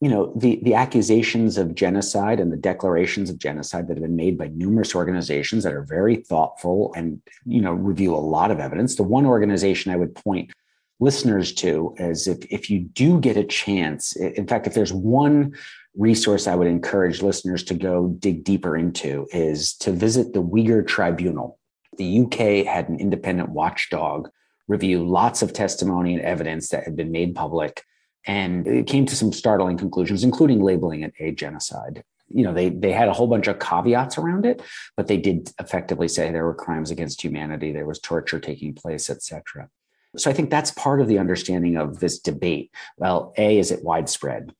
You 0.00 0.08
know, 0.08 0.32
the, 0.34 0.60
the 0.62 0.74
accusations 0.74 1.58
of 1.58 1.74
genocide 1.74 2.40
and 2.40 2.50
the 2.50 2.56
declarations 2.56 3.28
of 3.28 3.38
genocide 3.38 3.86
that 3.88 3.96
have 3.98 4.02
been 4.02 4.16
made 4.16 4.38
by 4.38 4.48
numerous 4.48 4.94
organizations 4.94 5.64
that 5.64 5.74
are 5.74 5.82
very 5.82 6.16
thoughtful 6.16 6.92
and, 6.96 7.20
you 7.44 7.60
know, 7.60 7.72
review 7.72 8.14
a 8.14 8.16
lot 8.16 8.50
of 8.50 8.60
evidence. 8.60 8.94
The 8.94 9.02
one 9.02 9.26
organization 9.26 9.92
I 9.92 9.96
would 9.96 10.14
point 10.14 10.52
listeners 11.00 11.52
to 11.54 11.94
is 11.98 12.26
if, 12.26 12.38
if 12.50 12.70
you 12.70 12.80
do 12.80 13.20
get 13.20 13.36
a 13.36 13.44
chance, 13.44 14.16
in 14.16 14.46
fact, 14.46 14.66
if 14.66 14.74
there's 14.74 14.92
one 14.92 15.54
resource 15.96 16.46
I 16.46 16.54
would 16.54 16.66
encourage 16.66 17.22
listeners 17.22 17.64
to 17.64 17.74
go 17.74 18.08
dig 18.08 18.44
deeper 18.44 18.76
into 18.76 19.26
is 19.32 19.74
to 19.78 19.92
visit 19.92 20.32
the 20.32 20.42
Uyghur 20.42 20.86
Tribunal. 20.86 21.58
The 21.98 22.20
UK 22.20 22.66
had 22.66 22.88
an 22.88 23.00
independent 23.00 23.50
watchdog 23.50 24.30
review 24.68 25.04
lots 25.06 25.42
of 25.42 25.52
testimony 25.52 26.14
and 26.14 26.22
evidence 26.22 26.68
that 26.68 26.84
had 26.84 26.96
been 26.96 27.10
made 27.10 27.34
public. 27.34 27.82
And 28.26 28.66
it 28.66 28.86
came 28.86 29.06
to 29.06 29.16
some 29.16 29.32
startling 29.32 29.78
conclusions, 29.78 30.24
including 30.24 30.62
labeling 30.62 31.02
it 31.02 31.14
a 31.18 31.32
genocide. 31.32 32.04
You 32.28 32.44
know, 32.44 32.54
they, 32.54 32.68
they 32.68 32.92
had 32.92 33.08
a 33.08 33.12
whole 33.12 33.26
bunch 33.26 33.48
of 33.48 33.58
caveats 33.58 34.18
around 34.18 34.46
it, 34.46 34.62
but 34.96 35.08
they 35.08 35.16
did 35.16 35.50
effectively 35.58 36.06
say 36.06 36.30
there 36.30 36.44
were 36.44 36.54
crimes 36.54 36.90
against 36.90 37.22
humanity, 37.22 37.72
there 37.72 37.86
was 37.86 37.98
torture 37.98 38.38
taking 38.38 38.74
place, 38.74 39.10
etc. 39.10 39.68
So 40.16 40.30
I 40.30 40.34
think 40.34 40.50
that's 40.50 40.70
part 40.72 41.00
of 41.00 41.08
the 41.08 41.18
understanding 41.18 41.76
of 41.76 42.00
this 42.00 42.18
debate. 42.18 42.70
Well, 42.96 43.32
A, 43.36 43.58
is 43.58 43.70
it 43.70 43.84
widespread? 43.84 44.52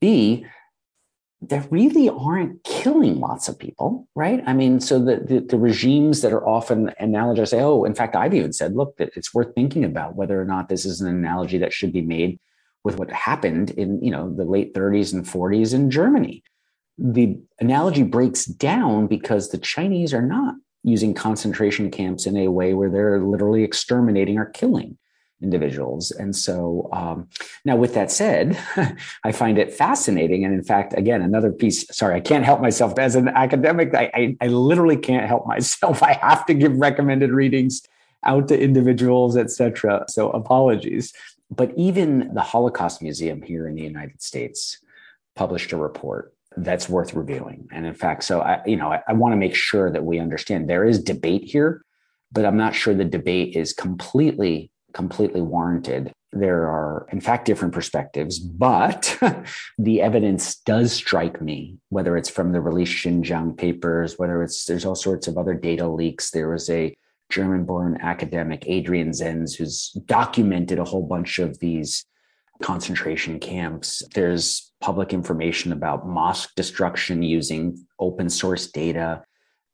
B, 0.00 0.46
there 1.48 1.66
really 1.70 2.08
aren't 2.08 2.62
killing 2.64 3.20
lots 3.20 3.48
of 3.48 3.58
people, 3.58 4.08
right? 4.14 4.42
I 4.46 4.54
mean, 4.54 4.80
so 4.80 4.98
the, 4.98 5.16
the, 5.16 5.40
the, 5.40 5.58
regimes 5.58 6.22
that 6.22 6.32
are 6.32 6.46
often 6.46 6.90
analogized 7.00 7.48
say, 7.48 7.60
oh, 7.60 7.84
in 7.84 7.94
fact, 7.94 8.16
I've 8.16 8.32
even 8.34 8.52
said, 8.52 8.74
look, 8.74 8.96
that 8.96 9.10
it's 9.14 9.34
worth 9.34 9.54
thinking 9.54 9.84
about 9.84 10.16
whether 10.16 10.40
or 10.40 10.44
not 10.44 10.68
this 10.68 10.86
is 10.86 11.00
an 11.00 11.08
analogy 11.08 11.58
that 11.58 11.72
should 11.72 11.92
be 11.92 12.00
made 12.00 12.38
with 12.84 12.98
what 12.98 13.10
happened 13.10 13.70
in, 13.70 14.02
you 14.02 14.10
know, 14.10 14.32
the 14.32 14.44
late 14.44 14.74
30s 14.74 15.12
and 15.12 15.24
40s 15.24 15.74
in 15.74 15.90
Germany. 15.90 16.44
The 16.98 17.36
analogy 17.58 18.04
breaks 18.04 18.44
down 18.44 19.06
because 19.06 19.48
the 19.48 19.58
Chinese 19.58 20.14
are 20.14 20.22
not 20.22 20.54
using 20.84 21.14
concentration 21.14 21.90
camps 21.90 22.26
in 22.26 22.36
a 22.36 22.48
way 22.48 22.74
where 22.74 22.90
they're 22.90 23.20
literally 23.20 23.64
exterminating 23.64 24.38
or 24.38 24.44
killing 24.44 24.98
individuals. 25.42 26.10
And 26.10 26.36
so, 26.36 26.88
um, 26.92 27.28
now 27.64 27.76
with 27.76 27.94
that 27.94 28.10
said, 28.10 28.58
I 29.24 29.32
find 29.32 29.58
it 29.58 29.72
fascinating. 29.72 30.44
And 30.44 30.54
in 30.54 30.62
fact, 30.62 30.94
again, 30.96 31.22
another 31.22 31.50
piece, 31.52 31.84
sorry, 31.94 32.16
I 32.16 32.20
can't 32.20 32.44
help 32.44 32.60
myself 32.60 32.98
as 32.98 33.16
an 33.16 33.28
academic. 33.28 33.94
I, 33.94 34.10
I, 34.14 34.36
I 34.40 34.46
literally 34.48 34.96
can't 34.96 35.26
help 35.26 35.46
myself. 35.46 36.02
I 36.02 36.12
have 36.14 36.46
to 36.46 36.54
give 36.54 36.76
recommended 36.76 37.30
readings 37.30 37.82
out 38.24 38.48
to 38.48 38.58
individuals, 38.58 39.36
etc. 39.36 40.04
So 40.08 40.30
apologies. 40.30 41.12
But 41.50 41.72
even 41.76 42.32
the 42.34 42.40
Holocaust 42.40 43.02
Museum 43.02 43.42
here 43.42 43.68
in 43.68 43.74
the 43.74 43.82
United 43.82 44.22
States 44.22 44.78
published 45.36 45.72
a 45.72 45.76
report 45.76 46.34
that's 46.56 46.88
worth 46.88 47.14
reviewing. 47.14 47.68
And 47.72 47.84
in 47.84 47.94
fact, 47.94 48.24
so 48.24 48.40
I, 48.40 48.62
you 48.64 48.76
know, 48.76 48.92
I, 48.92 49.02
I 49.08 49.12
want 49.12 49.32
to 49.32 49.36
make 49.36 49.54
sure 49.54 49.90
that 49.90 50.04
we 50.04 50.18
understand 50.18 50.68
there 50.68 50.84
is 50.84 51.02
debate 51.02 51.44
here, 51.44 51.84
but 52.32 52.44
I'm 52.44 52.56
not 52.56 52.74
sure 52.74 52.94
the 52.94 53.04
debate 53.04 53.56
is 53.56 53.72
completely 53.72 54.70
completely 54.94 55.42
warranted. 55.42 56.12
There 56.32 56.62
are, 56.62 57.06
in 57.12 57.20
fact, 57.20 57.44
different 57.44 57.74
perspectives, 57.74 58.38
but 58.38 59.18
the 59.78 60.00
evidence 60.00 60.56
does 60.56 60.92
strike 60.92 61.42
me, 61.42 61.78
whether 61.90 62.16
it's 62.16 62.30
from 62.30 62.52
the 62.52 62.60
released 62.60 63.04
Xinjiang 63.04 63.58
papers, 63.58 64.18
whether 64.18 64.42
it's 64.42 64.64
there's 64.64 64.84
all 64.84 64.94
sorts 64.94 65.28
of 65.28 65.36
other 65.36 65.54
data 65.54 65.86
leaks. 65.86 66.30
There 66.30 66.48
was 66.48 66.70
a 66.70 66.96
German 67.34 67.64
born 67.64 67.98
academic, 68.00 68.62
Adrian 68.68 69.10
Zenz, 69.10 69.56
who's 69.56 69.90
documented 70.06 70.78
a 70.78 70.84
whole 70.84 71.04
bunch 71.04 71.40
of 71.40 71.58
these 71.58 72.06
concentration 72.62 73.40
camps. 73.40 74.04
There's 74.14 74.72
public 74.80 75.12
information 75.12 75.72
about 75.72 76.06
mosque 76.06 76.54
destruction 76.54 77.24
using 77.24 77.84
open 77.98 78.30
source 78.30 78.68
data. 78.68 79.24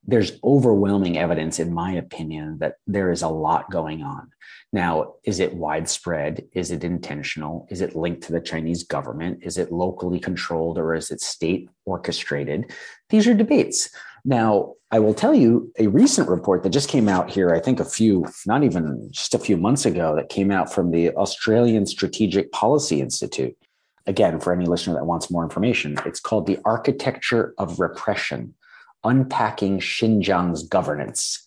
There's 0.07 0.39
overwhelming 0.43 1.19
evidence, 1.19 1.59
in 1.59 1.75
my 1.75 1.93
opinion, 1.93 2.57
that 2.61 2.77
there 2.87 3.11
is 3.11 3.21
a 3.21 3.29
lot 3.29 3.71
going 3.71 4.03
on. 4.03 4.31
Now, 4.73 5.17
is 5.25 5.39
it 5.39 5.53
widespread? 5.53 6.47
Is 6.55 6.71
it 6.71 6.83
intentional? 6.83 7.67
Is 7.71 7.83
it 7.83 7.95
linked 7.95 8.23
to 8.23 8.33
the 8.33 8.41
Chinese 8.41 8.85
government? 8.85 9.41
Is 9.43 9.59
it 9.59 9.71
locally 9.71 10.19
controlled 10.19 10.79
or 10.79 10.95
is 10.95 11.11
it 11.11 11.21
state 11.21 11.69
orchestrated? 11.85 12.73
These 13.11 13.27
are 13.27 13.35
debates. 13.35 13.91
Now, 14.25 14.75
I 14.91 14.99
will 14.99 15.15
tell 15.15 15.35
you 15.35 15.73
a 15.79 15.87
recent 15.87 16.29
report 16.29 16.63
that 16.63 16.71
just 16.71 16.89
came 16.89 17.09
out 17.09 17.31
here, 17.31 17.51
I 17.51 17.61
think 17.61 17.81
a 17.81 17.85
few, 17.85 18.27
not 18.47 18.65
even 18.65 19.09
just 19.13 19.35
a 19.35 19.39
few 19.39 19.57
months 19.57 19.87
ago, 19.87 20.17
that 20.17 20.29
came 20.29 20.51
out 20.51 20.73
from 20.73 20.91
the 20.91 21.11
Australian 21.15 21.87
Strategic 21.87 22.51
Policy 22.53 23.01
Institute. 23.01 23.57
Again, 24.07 24.41
for 24.41 24.53
any 24.53 24.67
listener 24.67 24.95
that 24.95 25.07
wants 25.07 25.31
more 25.31 25.45
information, 25.45 25.97
it's 26.05 26.21
called 26.21 26.47
The 26.47 26.59
Architecture 26.65 27.55
of 27.59 27.79
Repression 27.79 28.55
Unpacking 29.05 29.79
Xinjiang's 29.79 30.65
Governance 30.65 31.47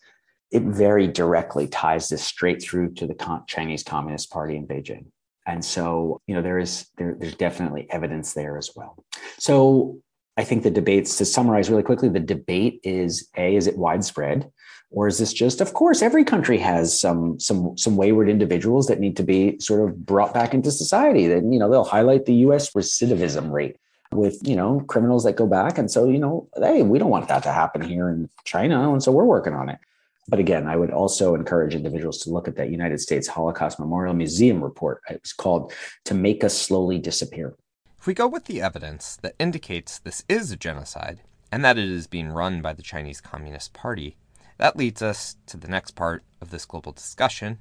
it 0.53 0.61
very 0.61 1.07
directly 1.07 1.67
ties 1.67 2.09
this 2.09 2.23
straight 2.23 2.61
through 2.61 2.93
to 2.93 3.07
the 3.07 3.41
Chinese 3.47 3.83
Communist 3.83 4.29
Party 4.29 4.55
in 4.55 4.67
Beijing. 4.67 5.05
And 5.47 5.65
so, 5.65 6.21
you 6.27 6.35
know, 6.35 6.43
there 6.43 6.59
is 6.59 6.85
there, 6.95 7.17
there's 7.19 7.35
definitely 7.35 7.87
evidence 7.89 8.33
there 8.33 8.57
as 8.57 8.69
well. 8.75 9.03
So 9.39 9.99
I 10.37 10.43
think 10.43 10.63
the 10.63 10.71
debates, 10.71 11.17
to 11.17 11.25
summarize 11.25 11.69
really 11.69 11.83
quickly, 11.83 12.09
the 12.09 12.19
debate 12.19 12.79
is 12.83 13.29
a, 13.37 13.55
is 13.55 13.67
it 13.67 13.77
widespread? 13.77 14.51
Or 14.89 15.07
is 15.07 15.17
this 15.17 15.33
just, 15.33 15.59
of 15.61 15.73
course, 15.73 16.01
every 16.01 16.23
country 16.23 16.59
has 16.59 16.99
some 16.99 17.39
some 17.39 17.75
some 17.77 17.97
wayward 17.97 18.29
individuals 18.29 18.85
that 18.87 18.99
need 18.99 19.17
to 19.17 19.23
be 19.23 19.59
sort 19.59 19.89
of 19.89 20.05
brought 20.05 20.35
back 20.35 20.53
into 20.53 20.69
society. 20.69 21.25
Then, 21.25 21.51
you 21.51 21.57
know, 21.57 21.69
they'll 21.69 21.83
highlight 21.83 22.25
the 22.25 22.35
US 22.45 22.71
recidivism 22.73 23.51
rate 23.51 23.77
with, 24.11 24.37
you 24.47 24.55
know, 24.55 24.81
criminals 24.81 25.23
that 25.23 25.35
go 25.35 25.47
back. 25.47 25.79
And 25.79 25.89
so, 25.89 26.07
you 26.07 26.19
know, 26.19 26.47
hey, 26.57 26.83
we 26.83 26.99
don't 26.99 27.09
want 27.09 27.27
that 27.27 27.41
to 27.43 27.51
happen 27.51 27.81
here 27.81 28.07
in 28.07 28.29
China. 28.45 28.91
And 28.91 29.01
so 29.01 29.11
we're 29.11 29.25
working 29.25 29.53
on 29.53 29.67
it. 29.69 29.79
But 30.27 30.39
again, 30.39 30.67
I 30.67 30.75
would 30.75 30.91
also 30.91 31.35
encourage 31.35 31.75
individuals 31.75 32.19
to 32.19 32.29
look 32.29 32.47
at 32.47 32.55
that 32.55 32.69
United 32.69 33.01
States 33.01 33.27
Holocaust 33.27 33.79
Memorial 33.79 34.13
Museum 34.13 34.63
report. 34.63 35.01
It's 35.09 35.33
called 35.33 35.73
To 36.05 36.13
Make 36.13 36.43
Us 36.43 36.57
Slowly 36.57 36.99
Disappear. 36.99 37.55
If 38.03 38.07
we 38.07 38.13
go 38.13 38.27
with 38.27 38.47
the 38.47 38.61
evidence 38.61 39.15
that 39.21 39.33
indicates 39.39 39.97
this 39.97 40.25
is 40.27 40.51
a 40.51 40.57
genocide 40.57 41.21
and 41.53 41.63
that 41.63 41.77
it 41.77 41.89
is 41.89 42.05
being 42.05 42.33
run 42.33 42.61
by 42.61 42.73
the 42.73 42.81
Chinese 42.81 43.21
Communist 43.21 43.71
Party, 43.71 44.17
that 44.57 44.75
leads 44.75 45.01
us 45.01 45.37
to 45.45 45.55
the 45.55 45.69
next 45.69 45.91
part 45.91 46.21
of 46.41 46.49
this 46.49 46.65
global 46.65 46.91
discussion, 46.91 47.59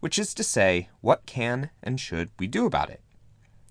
which 0.00 0.18
is 0.18 0.34
to 0.34 0.42
say, 0.42 0.88
what 1.00 1.26
can 1.26 1.70
and 1.80 2.00
should 2.00 2.30
we 2.40 2.48
do 2.48 2.66
about 2.66 2.90
it? 2.90 3.02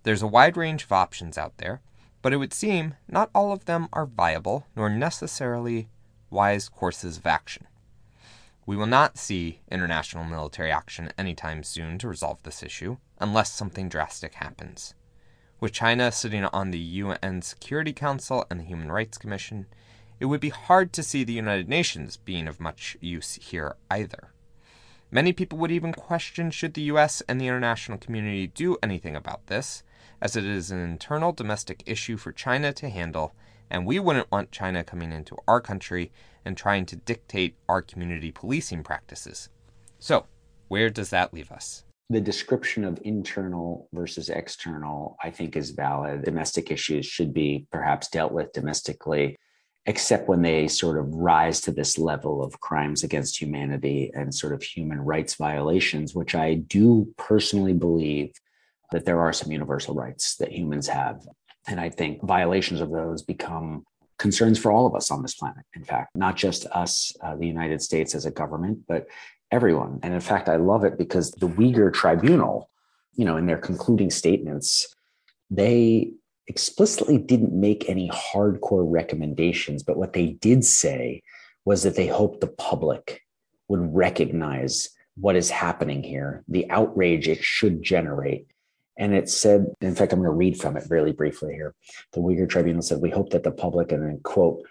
There's 0.03 0.21
a 0.21 0.25
wide 0.25 0.55
range 0.55 0.85
of 0.85 0.93
options 0.93 1.37
out 1.37 1.57
there, 1.57 1.81
but 2.21 2.31
it 2.31 2.37
would 2.37 2.53
seem 2.53 2.93
not 3.05 3.29
all 3.35 3.51
of 3.51 3.65
them 3.65 3.89
are 3.91 4.05
viable 4.05 4.65
nor 4.77 4.89
necessarily 4.89 5.89
wise 6.29 6.69
courses 6.69 7.17
of 7.17 7.27
action. 7.27 7.67
We 8.65 8.77
will 8.77 8.85
not 8.85 9.17
see 9.17 9.59
international 9.69 10.23
military 10.23 10.71
action 10.71 11.11
anytime 11.17 11.63
soon 11.63 11.97
to 11.97 12.07
resolve 12.07 12.41
this 12.43 12.63
issue, 12.63 12.95
unless 13.19 13.51
something 13.51 13.89
drastic 13.89 14.35
happens. 14.35 14.93
With 15.63 15.71
China 15.71 16.11
sitting 16.11 16.43
on 16.43 16.71
the 16.71 16.77
UN 16.77 17.41
Security 17.41 17.93
Council 17.93 18.45
and 18.49 18.59
the 18.59 18.65
Human 18.65 18.91
Rights 18.91 19.17
Commission, 19.17 19.65
it 20.19 20.25
would 20.25 20.41
be 20.41 20.49
hard 20.49 20.91
to 20.91 21.01
see 21.01 21.23
the 21.23 21.31
United 21.31 21.69
Nations 21.69 22.17
being 22.17 22.49
of 22.49 22.59
much 22.59 22.97
use 22.99 23.35
here 23.35 23.77
either. 23.89 24.33
Many 25.09 25.31
people 25.31 25.57
would 25.59 25.71
even 25.71 25.93
question 25.93 26.51
should 26.51 26.73
the 26.73 26.91
US 26.91 27.21
and 27.29 27.39
the 27.39 27.47
international 27.47 27.97
community 27.97 28.47
do 28.47 28.75
anything 28.83 29.15
about 29.15 29.47
this, 29.47 29.83
as 30.19 30.35
it 30.35 30.43
is 30.43 30.69
an 30.69 30.79
internal 30.79 31.31
domestic 31.31 31.81
issue 31.85 32.17
for 32.17 32.33
China 32.33 32.73
to 32.73 32.89
handle, 32.89 33.33
and 33.69 33.85
we 33.85 33.99
wouldn't 33.99 34.29
want 34.29 34.51
China 34.51 34.83
coming 34.83 35.13
into 35.13 35.37
our 35.47 35.61
country 35.61 36.11
and 36.43 36.57
trying 36.57 36.85
to 36.87 36.97
dictate 36.97 37.55
our 37.69 37.81
community 37.81 38.33
policing 38.33 38.83
practices. 38.83 39.47
So, 39.97 40.25
where 40.67 40.89
does 40.89 41.09
that 41.11 41.33
leave 41.33 41.53
us? 41.53 41.85
The 42.13 42.21
description 42.21 42.83
of 42.83 42.99
internal 43.03 43.89
versus 43.91 44.29
external, 44.29 45.17
I 45.23 45.31
think, 45.31 45.55
is 45.55 45.71
valid. 45.71 46.23
Domestic 46.23 46.69
issues 46.69 47.07
should 47.07 47.33
be 47.33 47.65
perhaps 47.71 48.07
dealt 48.07 48.31
with 48.31 48.53
domestically 48.53 49.39
except 49.87 50.29
when 50.29 50.43
they 50.43 50.67
sort 50.67 50.99
of 50.99 51.11
rise 51.11 51.59
to 51.61 51.71
this 51.71 51.97
level 51.97 52.43
of 52.43 52.59
crimes 52.59 53.03
against 53.03 53.41
humanity 53.41 54.11
and 54.13 54.33
sort 54.33 54.53
of 54.53 54.61
human 54.61 55.01
rights 55.01 55.33
violations, 55.33 56.13
which 56.13 56.35
I 56.35 56.53
do 56.53 57.11
personally 57.17 57.73
believe 57.73 58.31
that 58.91 59.05
there 59.05 59.19
are 59.19 59.33
some 59.33 59.51
universal 59.51 59.95
rights 59.95 60.35
that 60.35 60.51
humans 60.51 60.87
have. 60.87 61.25
And 61.67 61.79
I 61.79 61.89
think 61.89 62.21
violations 62.21 62.79
of 62.79 62.91
those 62.91 63.23
become 63.23 63.85
concerns 64.19 64.59
for 64.59 64.71
all 64.71 64.85
of 64.85 64.95
us 64.95 65.09
on 65.09 65.23
this 65.23 65.33
planet. 65.33 65.65
In 65.75 65.83
fact, 65.83 66.15
not 66.15 66.35
just 66.37 66.67
us, 66.67 67.11
uh, 67.21 67.35
the 67.35 67.47
United 67.47 67.81
States 67.81 68.13
as 68.13 68.27
a 68.27 68.31
government, 68.31 68.79
but 68.87 69.07
everyone. 69.53 69.99
And 70.01 70.13
in 70.13 70.19
fact, 70.19 70.49
I 70.49 70.55
love 70.55 70.83
it 70.83 70.97
because 70.97 71.31
the 71.31 71.47
Uyghur 71.47 71.93
Tribunal, 71.93 72.69
you 73.13 73.23
know, 73.23 73.37
in 73.37 73.45
their 73.45 73.59
concluding 73.59 74.09
statements, 74.09 74.93
they 75.51 76.11
explicitly 76.47 77.19
didn't 77.19 77.53
make 77.53 77.87
any 77.87 78.09
hardcore 78.09 78.85
recommendations, 78.85 79.83
but 79.83 79.95
what 79.95 80.13
they 80.13 80.27
did 80.41 80.65
say 80.65 81.21
was 81.65 81.83
that 81.83 81.95
they 81.95 82.07
hoped 82.07 82.41
the 82.41 82.47
public 82.47 83.21
would 83.67 83.93
recognize 83.93 84.89
what 85.15 85.35
is 85.35 85.51
happening 85.51 86.01
here, 86.01 86.43
the 86.47 86.69
outrage 86.71 87.27
it 87.27 87.43
should 87.43 87.83
generate. 87.83 88.47
And 88.97 89.13
it 89.13 89.29
said, 89.29 89.67
in 89.81 89.95
fact, 89.95 90.11
I'm 90.13 90.19
going 90.19 90.29
to 90.29 90.35
read 90.35 90.59
from 90.59 90.75
it 90.77 90.87
really 90.89 91.11
briefly 91.11 91.53
here. 91.53 91.75
The 92.13 92.21
Uyghur 92.21 92.49
Tribunal 92.49 92.81
said, 92.81 93.01
We 93.01 93.11
hope 93.11 93.29
that 93.29 93.43
the 93.43 93.51
public, 93.51 93.91
and 93.91 94.03
then 94.03 94.19
quote, 94.23 94.63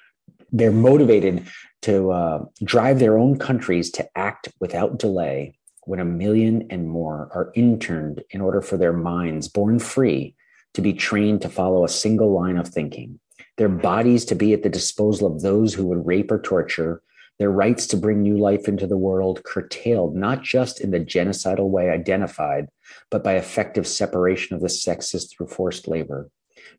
they're 0.52 0.70
motivated 0.70 1.46
to 1.82 2.12
uh, 2.12 2.44
drive 2.62 2.98
their 2.98 3.18
own 3.18 3.38
countries 3.38 3.90
to 3.90 4.08
act 4.16 4.48
without 4.60 4.98
delay 4.98 5.54
when 5.84 5.98
a 5.98 6.04
million 6.04 6.66
and 6.70 6.88
more 6.88 7.28
are 7.32 7.50
interned 7.54 8.22
in 8.30 8.40
order 8.40 8.62
for 8.62 8.76
their 8.76 8.92
minds, 8.92 9.48
born 9.48 9.78
free, 9.78 10.36
to 10.74 10.80
be 10.80 10.92
trained 10.92 11.42
to 11.42 11.48
follow 11.48 11.84
a 11.84 11.88
single 11.88 12.32
line 12.32 12.56
of 12.56 12.68
thinking, 12.68 13.18
their 13.56 13.68
bodies 13.68 14.24
to 14.26 14.34
be 14.34 14.52
at 14.52 14.62
the 14.62 14.68
disposal 14.68 15.26
of 15.26 15.42
those 15.42 15.74
who 15.74 15.86
would 15.86 16.06
rape 16.06 16.30
or 16.30 16.40
torture, 16.40 17.02
their 17.38 17.50
rights 17.50 17.86
to 17.88 17.96
bring 17.96 18.22
new 18.22 18.38
life 18.38 18.68
into 18.68 18.86
the 18.86 18.96
world 18.96 19.42
curtailed 19.42 20.14
not 20.14 20.42
just 20.42 20.80
in 20.80 20.92
the 20.92 21.00
genocidal 21.00 21.68
way 21.68 21.90
identified, 21.90 22.68
but 23.10 23.24
by 23.24 23.34
effective 23.34 23.86
separation 23.86 24.54
of 24.54 24.62
the 24.62 24.68
sexes 24.68 25.26
through 25.26 25.48
forced 25.48 25.88
labor, 25.88 26.30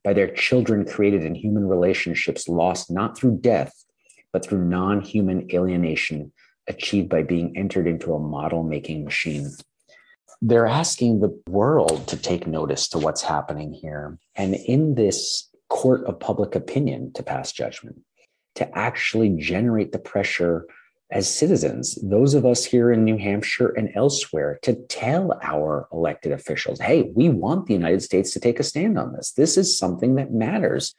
by 0.04 0.14
their 0.14 0.30
children 0.34 0.86
created 0.86 1.24
in 1.24 1.36
human 1.36 1.68
relationships 1.68 2.48
lost 2.48 2.92
not 2.92 3.18
through 3.18 3.38
death, 3.40 3.74
but 4.32 4.46
through 4.46 4.66
non 4.66 5.02
human 5.02 5.48
alienation 5.54 6.32
achieved 6.68 7.10
by 7.10 7.24
being 7.24 7.58
entered 7.58 7.88
into 7.88 8.14
a 8.14 8.20
model 8.20 8.64
making 8.64 9.04
machine 9.04 9.50
they're 10.46 10.68
asking 10.68 11.22
the 11.22 11.42
world 11.48 12.06
to 12.06 12.18
take 12.18 12.46
notice 12.46 12.90
to 12.90 13.00
what's 13.00 13.22
happening 13.22 13.72
here. 13.72 14.20
And 14.36 14.56
in 14.56 14.96
this 14.96 15.50
court 15.70 16.04
of 16.04 16.20
public 16.20 16.54
opinion 16.54 17.14
to 17.14 17.24
pass 17.24 17.54
judgment, 17.54 18.02
to 18.56 18.78
actually 18.78 19.30
generate 19.38 19.94
the 19.94 20.00
pressure 20.00 20.68
as 21.14 21.34
citizens, 21.34 21.98
those 22.02 22.34
of 22.34 22.44
us 22.44 22.66
here 22.66 22.92
in 22.92 23.04
New 23.04 23.18
Hampshire 23.18 23.70
and 23.70 23.90
elsewhere, 23.94 24.58
to 24.64 24.74
tell 24.88 25.40
our 25.44 25.88
elected 25.94 26.32
officials, 26.32 26.80
hey, 26.80 27.12
we 27.16 27.30
want 27.30 27.68
the 27.68 27.76
United 27.76 28.02
States 28.02 28.32
to 28.32 28.40
take 28.40 28.60
a 28.60 28.64
stand 28.64 28.98
on 28.98 29.14
this. 29.14 29.32
This 29.32 29.56
is 29.56 29.78
something 29.78 30.16
that 30.16 30.34
matters, 30.34 30.96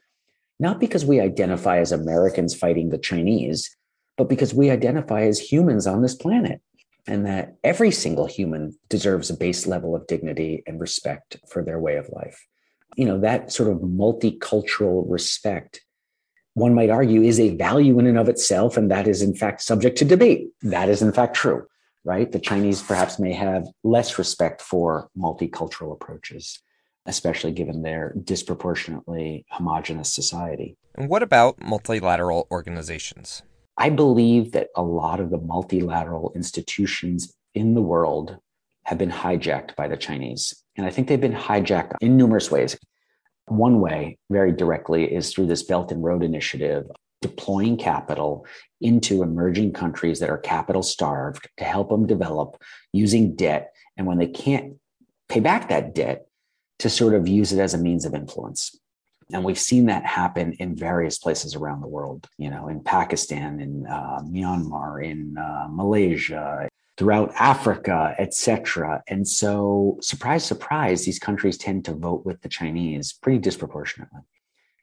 not 0.61 0.79
because 0.79 1.05
we 1.05 1.21
identify 1.21 1.79
as 1.79 1.91
Americans 1.91 2.55
fighting 2.55 2.91
the 2.91 2.99
Chinese, 2.99 3.77
but 4.17 4.29
because 4.29 4.55
we 4.55 4.71
identify 4.71 5.23
as 5.23 5.41
humans 5.41 5.85
on 5.85 6.01
this 6.01 6.15
planet 6.15 6.61
and 7.09 7.27
that 7.27 7.57
every 7.65 7.91
single 7.91 8.27
human 8.27 8.79
deserves 8.89 9.31
a 9.31 9.37
base 9.37 9.67
level 9.67 9.97
of 9.97 10.07
dignity 10.07 10.63
and 10.67 10.81
respect 10.81 11.39
for 11.49 11.65
their 11.65 11.81
way 11.81 11.97
of 11.97 12.09
life. 12.11 12.47
You 12.97 13.05
know, 13.07 13.19
that 13.19 13.53
sort 13.53 13.69
of 13.69 13.79
multicultural 13.79 15.05
respect, 15.09 15.81
one 16.55 16.75
might 16.75 16.91
argue, 16.91 17.23
is 17.23 17.39
a 17.39 17.57
value 17.57 17.99
in 17.99 18.07
and 18.07 18.19
of 18.19 18.29
itself, 18.29 18.77
and 18.77 18.91
that 18.91 19.07
is 19.07 19.23
in 19.23 19.35
fact 19.35 19.63
subject 19.63 19.99
to 19.99 20.05
debate. 20.05 20.49
That 20.63 20.89
is 20.89 21.03
in 21.03 21.13
fact 21.13 21.35
true, 21.35 21.67
right? 22.05 22.31
The 22.31 22.39
Chinese 22.39 22.83
perhaps 22.83 23.19
may 23.19 23.33
have 23.33 23.67
less 23.83 24.19
respect 24.19 24.63
for 24.63 25.09
multicultural 25.19 25.93
approaches, 25.93 26.61
especially 27.07 27.53
given 27.53 27.83
their 27.83 28.15
disproportionately 28.23 29.45
homogenous 29.51 30.15
society. 30.15 30.77
And 30.95 31.09
what 31.09 31.23
about 31.23 31.61
multilateral 31.61 32.47
organizations? 32.51 33.43
I 33.77 33.91
believe 33.91 34.53
that 34.53 34.69
a 34.77 34.83
lot 34.83 35.19
of 35.19 35.31
the 35.31 35.39
multilateral 35.39 36.33
institutions 36.37 37.35
in 37.55 37.75
the 37.75 37.83
world 37.83 38.39
have 38.85 38.99
been 38.99 39.11
hijacked 39.11 39.75
by 39.75 39.89
the 39.89 39.97
Chinese. 39.97 40.55
And 40.77 40.87
I 40.87 40.91
think 40.91 41.09
they've 41.09 41.21
been 41.21 41.33
hijacked 41.33 41.95
in 42.01 42.17
numerous 42.17 42.51
ways. 42.51 42.79
One 43.47 43.81
way, 43.81 44.19
very 44.31 44.53
directly, 44.53 45.13
is 45.13 45.33
through 45.33 45.47
this 45.47 45.63
Belt 45.63 45.93
and 45.93 46.03
Road 46.03 46.23
Initiative, 46.23 46.87
deploying 47.21 47.77
capital 47.77 48.47
into 48.81 49.23
emerging 49.23 49.73
countries 49.73 50.21
that 50.21 50.31
are 50.31 50.39
capital 50.39 50.83
starved 50.83 51.49
to 51.59 51.65
help 51.65 51.89
them 51.91 52.07
develop 52.07 52.63
using 52.93 53.35
debt. 53.35 53.73
And 53.97 54.07
when 54.07 54.19
they 54.19 54.27
can't 54.27 54.75
pay 55.29 55.41
back 55.41 55.69
that 55.69 55.95
debt, 55.95 56.27
to 56.81 56.91
sort 56.91 57.15
of 57.15 57.29
use 57.29 57.53
it 57.53 57.61
as 57.61 57.75
a 57.75 57.79
means 57.79 58.05
of 58.05 58.15
influence. 58.15 58.79
And 59.33 59.45
we've 59.45 59.59
seen 59.59 59.87
that 59.87 60.05
happen 60.05 60.53
in 60.55 60.77
various 60.77 61.19
places 61.19 61.55
around 61.55 61.81
the 61.81 61.89
world, 61.89 62.29
you 62.37 62.51
know, 62.51 62.69
in 62.69 62.83
Pakistan, 62.83 63.61
in 63.61 63.87
uh, 63.87 64.21
Myanmar, 64.23 65.03
in 65.03 65.37
uh, 65.39 65.67
Malaysia, 65.71 66.69
throughout 66.97 67.33
Africa, 67.37 68.15
etc. 68.19 69.03
And 69.09 69.27
so, 69.27 69.99
surprise, 70.01 70.45
surprise, 70.45 71.05
these 71.05 71.19
countries 71.19 71.59
tend 71.59 71.85
to 71.87 71.93
vote 71.93 72.25
with 72.25 72.41
the 72.43 72.49
Chinese 72.49 73.13
pretty 73.13 73.39
disproportionately. 73.39 74.21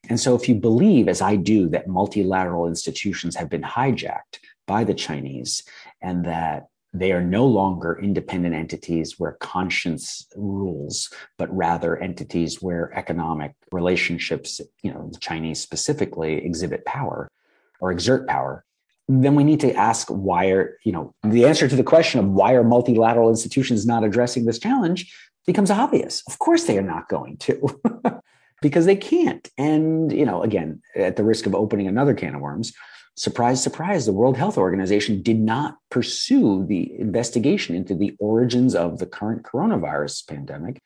And 0.09 0.19
so, 0.19 0.35
if 0.35 0.49
you 0.49 0.55
believe, 0.55 1.07
as 1.07 1.21
I 1.21 1.35
do, 1.35 1.69
that 1.69 1.87
multilateral 1.87 2.67
institutions 2.67 3.35
have 3.35 3.49
been 3.49 3.61
hijacked 3.61 4.39
by 4.67 4.83
the 4.83 4.93
Chinese 4.93 5.63
and 6.01 6.25
that 6.25 6.67
they 6.93 7.13
are 7.13 7.23
no 7.23 7.45
longer 7.45 7.97
independent 8.01 8.53
entities 8.53 9.17
where 9.17 9.33
conscience 9.33 10.27
rules, 10.35 11.09
but 11.37 11.55
rather 11.55 11.95
entities 11.97 12.61
where 12.61 12.91
economic 12.97 13.53
relationships, 13.71 14.59
you 14.81 14.91
know, 14.93 15.09
the 15.11 15.19
Chinese 15.19 15.61
specifically 15.61 16.45
exhibit 16.45 16.83
power 16.85 17.29
or 17.79 17.91
exert 17.91 18.27
power. 18.27 18.65
Then 19.07 19.35
we 19.35 19.43
need 19.43 19.59
to 19.61 19.73
ask 19.73 20.07
why 20.07 20.47
are, 20.51 20.77
you 20.83 20.91
know, 20.91 21.13
the 21.23 21.45
answer 21.45 21.67
to 21.67 21.75
the 21.75 21.83
question 21.83 22.19
of 22.19 22.27
why 22.27 22.53
are 22.53 22.63
multilateral 22.63 23.29
institutions 23.29 23.85
not 23.85 24.03
addressing 24.03 24.45
this 24.45 24.59
challenge 24.59 25.13
becomes 25.45 25.71
obvious. 25.71 26.23
Of 26.27 26.39
course, 26.39 26.65
they 26.65 26.77
are 26.77 26.83
not 26.83 27.09
going 27.09 27.37
to. 27.37 27.81
because 28.61 28.85
they 28.85 28.95
can't. 28.95 29.49
And, 29.57 30.11
you 30.11 30.25
know, 30.25 30.43
again, 30.43 30.81
at 30.95 31.15
the 31.15 31.23
risk 31.23 31.45
of 31.45 31.55
opening 31.55 31.87
another 31.87 32.13
can 32.13 32.35
of 32.35 32.41
worms, 32.41 32.73
surprise, 33.15 33.61
surprise, 33.61 34.05
the 34.05 34.13
World 34.13 34.37
Health 34.37 34.57
Organization 34.57 35.21
did 35.21 35.39
not 35.39 35.77
pursue 35.89 36.65
the 36.65 36.99
investigation 36.99 37.75
into 37.75 37.95
the 37.95 38.15
origins 38.19 38.75
of 38.75 38.99
the 38.99 39.05
current 39.05 39.43
coronavirus 39.43 40.27
pandemic. 40.27 40.79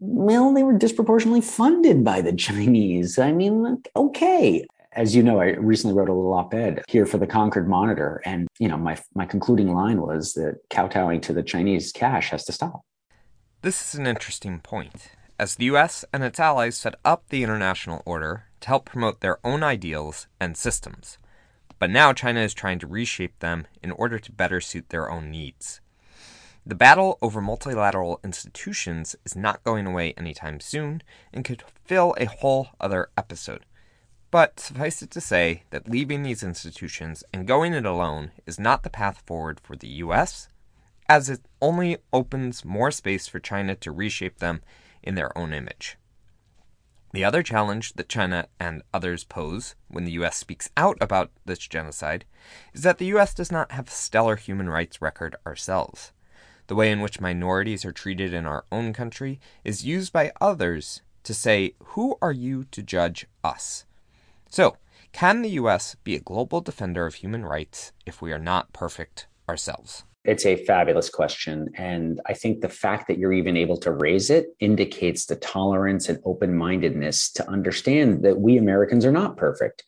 Well, 0.00 0.52
they 0.52 0.64
were 0.64 0.76
disproportionately 0.76 1.42
funded 1.42 2.02
by 2.02 2.20
the 2.20 2.32
Chinese. 2.36 3.18
I 3.18 3.32
mean, 3.32 3.82
okay. 3.94 4.66
As 4.94 5.16
you 5.16 5.24
know, 5.24 5.40
I 5.40 5.54
recently 5.54 5.96
wrote 5.96 6.08
a 6.08 6.12
little 6.12 6.32
op-ed 6.34 6.84
here 6.86 7.04
for 7.04 7.18
the 7.18 7.26
Concord 7.26 7.68
Monitor, 7.68 8.22
and 8.24 8.46
you 8.60 8.68
know, 8.68 8.76
my 8.76 8.96
my 9.14 9.26
concluding 9.26 9.74
line 9.74 10.00
was 10.00 10.34
that 10.34 10.60
kowtowing 10.70 11.20
to 11.22 11.32
the 11.32 11.42
Chinese 11.42 11.90
cash 11.90 12.30
has 12.30 12.44
to 12.44 12.52
stop. 12.52 12.82
This 13.62 13.88
is 13.88 13.98
an 13.98 14.06
interesting 14.06 14.60
point, 14.60 15.10
as 15.36 15.56
the 15.56 15.64
U.S. 15.64 16.04
and 16.12 16.22
its 16.22 16.38
allies 16.38 16.76
set 16.76 16.94
up 17.04 17.24
the 17.28 17.42
international 17.42 18.02
order 18.06 18.44
to 18.60 18.68
help 18.68 18.84
promote 18.84 19.20
their 19.20 19.44
own 19.44 19.64
ideals 19.64 20.28
and 20.38 20.56
systems. 20.56 21.18
But 21.80 21.90
now 21.90 22.12
China 22.12 22.40
is 22.40 22.54
trying 22.54 22.78
to 22.78 22.86
reshape 22.86 23.40
them 23.40 23.66
in 23.82 23.90
order 23.90 24.20
to 24.20 24.32
better 24.32 24.60
suit 24.60 24.90
their 24.90 25.10
own 25.10 25.28
needs. 25.28 25.80
The 26.64 26.76
battle 26.76 27.18
over 27.20 27.40
multilateral 27.40 28.20
institutions 28.22 29.16
is 29.26 29.34
not 29.34 29.64
going 29.64 29.86
away 29.86 30.14
anytime 30.16 30.60
soon 30.60 31.02
and 31.32 31.44
could 31.44 31.64
fill 31.84 32.14
a 32.16 32.26
whole 32.26 32.68
other 32.80 33.08
episode. 33.18 33.66
But 34.34 34.58
suffice 34.58 35.00
it 35.00 35.12
to 35.12 35.20
say 35.20 35.62
that 35.70 35.88
leaving 35.88 36.24
these 36.24 36.42
institutions 36.42 37.22
and 37.32 37.46
going 37.46 37.72
it 37.72 37.86
alone 37.86 38.32
is 38.46 38.58
not 38.58 38.82
the 38.82 38.90
path 38.90 39.22
forward 39.24 39.60
for 39.60 39.76
the 39.76 39.86
US, 40.02 40.48
as 41.08 41.30
it 41.30 41.46
only 41.62 41.98
opens 42.12 42.64
more 42.64 42.90
space 42.90 43.28
for 43.28 43.38
China 43.38 43.76
to 43.76 43.92
reshape 43.92 44.38
them 44.38 44.60
in 45.04 45.14
their 45.14 45.38
own 45.38 45.52
image. 45.52 45.98
The 47.12 47.22
other 47.22 47.44
challenge 47.44 47.92
that 47.92 48.08
China 48.08 48.48
and 48.58 48.82
others 48.92 49.22
pose 49.22 49.76
when 49.86 50.04
the 50.04 50.18
US 50.24 50.36
speaks 50.36 50.68
out 50.76 50.98
about 51.00 51.30
this 51.44 51.60
genocide 51.60 52.24
is 52.72 52.82
that 52.82 52.98
the 52.98 53.14
US 53.14 53.34
does 53.34 53.52
not 53.52 53.70
have 53.70 53.86
a 53.86 53.92
stellar 53.92 54.34
human 54.34 54.68
rights 54.68 55.00
record 55.00 55.36
ourselves. 55.46 56.10
The 56.66 56.74
way 56.74 56.90
in 56.90 57.00
which 57.00 57.20
minorities 57.20 57.84
are 57.84 57.92
treated 57.92 58.34
in 58.34 58.46
our 58.46 58.64
own 58.72 58.94
country 58.94 59.38
is 59.62 59.86
used 59.86 60.12
by 60.12 60.32
others 60.40 61.02
to 61.22 61.32
say, 61.32 61.76
Who 61.94 62.18
are 62.20 62.32
you 62.32 62.64
to 62.72 62.82
judge 62.82 63.28
us? 63.44 63.84
So, 64.54 64.76
can 65.10 65.42
the 65.42 65.58
US 65.62 65.96
be 66.04 66.14
a 66.14 66.20
global 66.20 66.60
defender 66.60 67.06
of 67.06 67.16
human 67.16 67.44
rights 67.44 67.90
if 68.06 68.22
we 68.22 68.30
are 68.30 68.38
not 68.38 68.72
perfect 68.72 69.26
ourselves? 69.48 70.04
It's 70.24 70.46
a 70.46 70.64
fabulous 70.64 71.10
question. 71.10 71.70
And 71.74 72.20
I 72.26 72.34
think 72.34 72.60
the 72.60 72.68
fact 72.68 73.08
that 73.08 73.18
you're 73.18 73.32
even 73.32 73.56
able 73.56 73.76
to 73.78 73.90
raise 73.90 74.30
it 74.30 74.54
indicates 74.60 75.26
the 75.26 75.34
tolerance 75.34 76.08
and 76.08 76.20
open 76.24 76.56
mindedness 76.56 77.32
to 77.32 77.50
understand 77.50 78.22
that 78.22 78.38
we 78.38 78.56
Americans 78.56 79.04
are 79.04 79.10
not 79.10 79.36
perfect, 79.36 79.82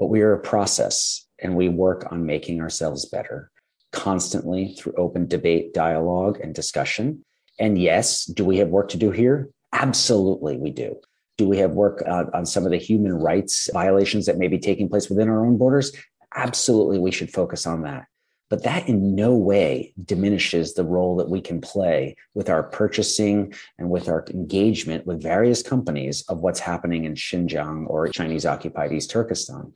but 0.00 0.06
we 0.06 0.22
are 0.22 0.32
a 0.32 0.42
process 0.42 1.24
and 1.38 1.54
we 1.54 1.68
work 1.68 2.10
on 2.10 2.26
making 2.26 2.60
ourselves 2.60 3.08
better 3.08 3.52
constantly 3.92 4.74
through 4.74 4.94
open 4.94 5.28
debate, 5.28 5.72
dialogue, 5.72 6.40
and 6.40 6.52
discussion. 6.52 7.24
And 7.60 7.78
yes, 7.78 8.24
do 8.24 8.44
we 8.44 8.56
have 8.56 8.70
work 8.70 8.88
to 8.88 8.96
do 8.96 9.12
here? 9.12 9.50
Absolutely, 9.72 10.56
we 10.56 10.70
do. 10.70 11.00
Do 11.40 11.48
we 11.48 11.56
have 11.56 11.70
work 11.70 12.02
uh, 12.06 12.26
on 12.34 12.44
some 12.44 12.66
of 12.66 12.70
the 12.70 12.76
human 12.76 13.14
rights 13.14 13.70
violations 13.72 14.26
that 14.26 14.36
may 14.36 14.46
be 14.46 14.58
taking 14.58 14.90
place 14.90 15.08
within 15.08 15.30
our 15.30 15.46
own 15.46 15.56
borders? 15.56 15.90
Absolutely, 16.34 16.98
we 16.98 17.10
should 17.10 17.32
focus 17.32 17.66
on 17.66 17.80
that. 17.84 18.04
But 18.50 18.62
that 18.64 18.86
in 18.90 19.14
no 19.14 19.34
way 19.34 19.94
diminishes 20.04 20.74
the 20.74 20.84
role 20.84 21.16
that 21.16 21.30
we 21.30 21.40
can 21.40 21.62
play 21.62 22.14
with 22.34 22.50
our 22.50 22.62
purchasing 22.62 23.54
and 23.78 23.88
with 23.88 24.06
our 24.06 24.26
engagement 24.28 25.06
with 25.06 25.22
various 25.22 25.62
companies 25.62 26.24
of 26.28 26.40
what's 26.40 26.60
happening 26.60 27.06
in 27.06 27.14
Xinjiang 27.14 27.88
or 27.88 28.08
Chinese 28.08 28.44
occupied 28.44 28.92
East 28.92 29.10
Turkestan, 29.10 29.72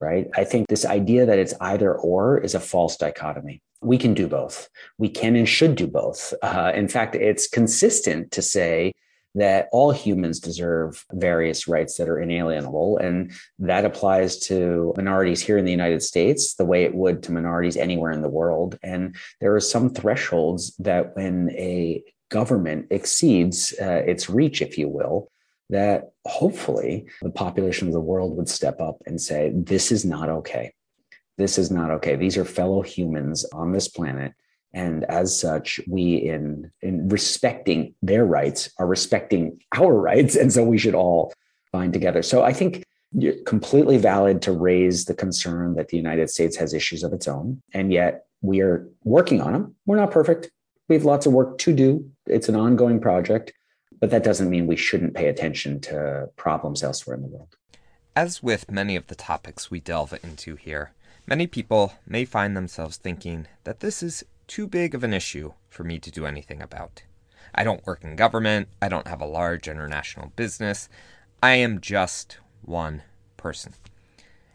right? 0.00 0.30
I 0.34 0.44
think 0.44 0.68
this 0.68 0.86
idea 0.86 1.26
that 1.26 1.38
it's 1.38 1.52
either 1.60 1.94
or 1.94 2.38
is 2.38 2.54
a 2.54 2.60
false 2.60 2.96
dichotomy. 2.96 3.60
We 3.82 3.98
can 3.98 4.14
do 4.14 4.28
both. 4.28 4.70
We 4.96 5.10
can 5.10 5.36
and 5.36 5.46
should 5.46 5.74
do 5.74 5.86
both. 5.86 6.32
Uh, 6.40 6.72
in 6.74 6.88
fact, 6.88 7.16
it's 7.16 7.48
consistent 7.48 8.30
to 8.30 8.40
say 8.40 8.92
that 9.34 9.68
all 9.72 9.90
humans 9.90 10.40
deserve 10.40 11.04
various 11.12 11.66
rights 11.66 11.96
that 11.96 12.08
are 12.08 12.20
inalienable. 12.20 12.98
And 12.98 13.32
that 13.58 13.84
applies 13.84 14.38
to 14.40 14.92
minorities 14.96 15.40
here 15.40 15.56
in 15.56 15.64
the 15.64 15.70
United 15.70 16.02
States 16.02 16.54
the 16.54 16.66
way 16.66 16.84
it 16.84 16.94
would 16.94 17.22
to 17.22 17.32
minorities 17.32 17.76
anywhere 17.76 18.12
in 18.12 18.22
the 18.22 18.28
world. 18.28 18.78
And 18.82 19.16
there 19.40 19.54
are 19.54 19.60
some 19.60 19.90
thresholds 19.90 20.76
that 20.76 21.16
when 21.16 21.50
a 21.52 22.02
government 22.30 22.86
exceeds 22.90 23.74
uh, 23.80 24.02
its 24.06 24.28
reach, 24.28 24.60
if 24.62 24.76
you 24.76 24.88
will, 24.88 25.30
that 25.70 26.12
hopefully 26.26 27.06
the 27.22 27.30
population 27.30 27.88
of 27.88 27.94
the 27.94 28.00
world 28.00 28.36
would 28.36 28.48
step 28.48 28.80
up 28.80 29.02
and 29.06 29.20
say, 29.20 29.50
this 29.54 29.90
is 29.90 30.04
not 30.04 30.28
okay. 30.28 30.74
This 31.38 31.56
is 31.56 31.70
not 31.70 31.90
okay. 31.90 32.16
These 32.16 32.36
are 32.36 32.44
fellow 32.44 32.82
humans 32.82 33.46
on 33.52 33.72
this 33.72 33.88
planet 33.88 34.34
and 34.74 35.04
as 35.04 35.38
such 35.38 35.80
we 35.86 36.14
in 36.14 36.70
in 36.80 37.08
respecting 37.08 37.94
their 38.02 38.24
rights 38.24 38.70
are 38.78 38.86
respecting 38.86 39.60
our 39.76 39.92
rights. 40.10 40.36
And 40.36 40.52
so 40.52 40.64
we 40.64 40.78
should 40.78 40.94
all 40.94 41.32
bind 41.72 41.92
together. 41.92 42.22
So 42.22 42.42
i 42.42 42.52
think 42.52 42.84
you're 43.14 43.42
completely 43.44 43.98
valid 43.98 44.40
to 44.40 44.52
raise 44.52 45.04
the 45.04 45.14
concern 45.14 45.74
that 45.74 45.88
the 45.88 45.98
united 45.98 46.30
states 46.30 46.56
has 46.56 46.72
issues 46.72 47.02
of 47.02 47.12
its 47.12 47.28
own. 47.28 47.62
And 47.74 47.92
yet 47.92 48.24
we 48.40 48.60
are 48.60 48.88
working 49.04 49.40
on 49.40 49.52
them 49.52 49.74
we're 49.86 49.96
not 49.96 50.10
perfect. 50.10 50.50
We 50.88 50.96
have 50.96 51.04
lots 51.04 51.26
of 51.26 51.32
work 51.32 51.58
to 51.58 51.72
do. 51.72 52.10
It's 52.26 52.48
an 52.48 52.56
ongoing 52.56 53.00
project 53.00 53.52
but 54.00 54.10
that 54.10 54.24
doesn't 54.24 54.50
mean 54.50 54.66
we 54.66 54.76
shouldn't 54.76 55.14
pay 55.14 55.28
attention 55.28 55.80
to 55.80 56.28
problems 56.36 56.82
elsewhere 56.82 57.14
in 57.14 57.22
the 57.22 57.28
world. 57.28 57.56
As 58.16 58.42
with 58.42 58.70
many 58.70 58.96
of 58.96 59.06
the 59.06 59.14
topics 59.14 59.70
we 59.70 59.80
delve 59.80 60.18
into 60.24 60.56
here 60.56 60.92
Many 61.26 61.46
people 61.46 61.94
may 62.06 62.24
find 62.24 62.56
themselves 62.56 62.96
thinking 62.96 63.46
that 63.64 63.80
this 63.80 64.02
is 64.02 64.24
too 64.52 64.66
big 64.66 64.94
of 64.94 65.02
an 65.02 65.14
issue 65.14 65.50
for 65.70 65.82
me 65.82 65.98
to 65.98 66.10
do 66.10 66.26
anything 66.26 66.60
about. 66.60 67.04
I 67.54 67.64
don't 67.64 67.86
work 67.86 68.04
in 68.04 68.16
government, 68.16 68.68
I 68.82 68.90
don't 68.90 69.08
have 69.08 69.22
a 69.22 69.26
large 69.26 69.66
international 69.66 70.30
business, 70.36 70.90
I 71.42 71.54
am 71.54 71.80
just 71.80 72.36
one 72.60 73.00
person. 73.38 73.72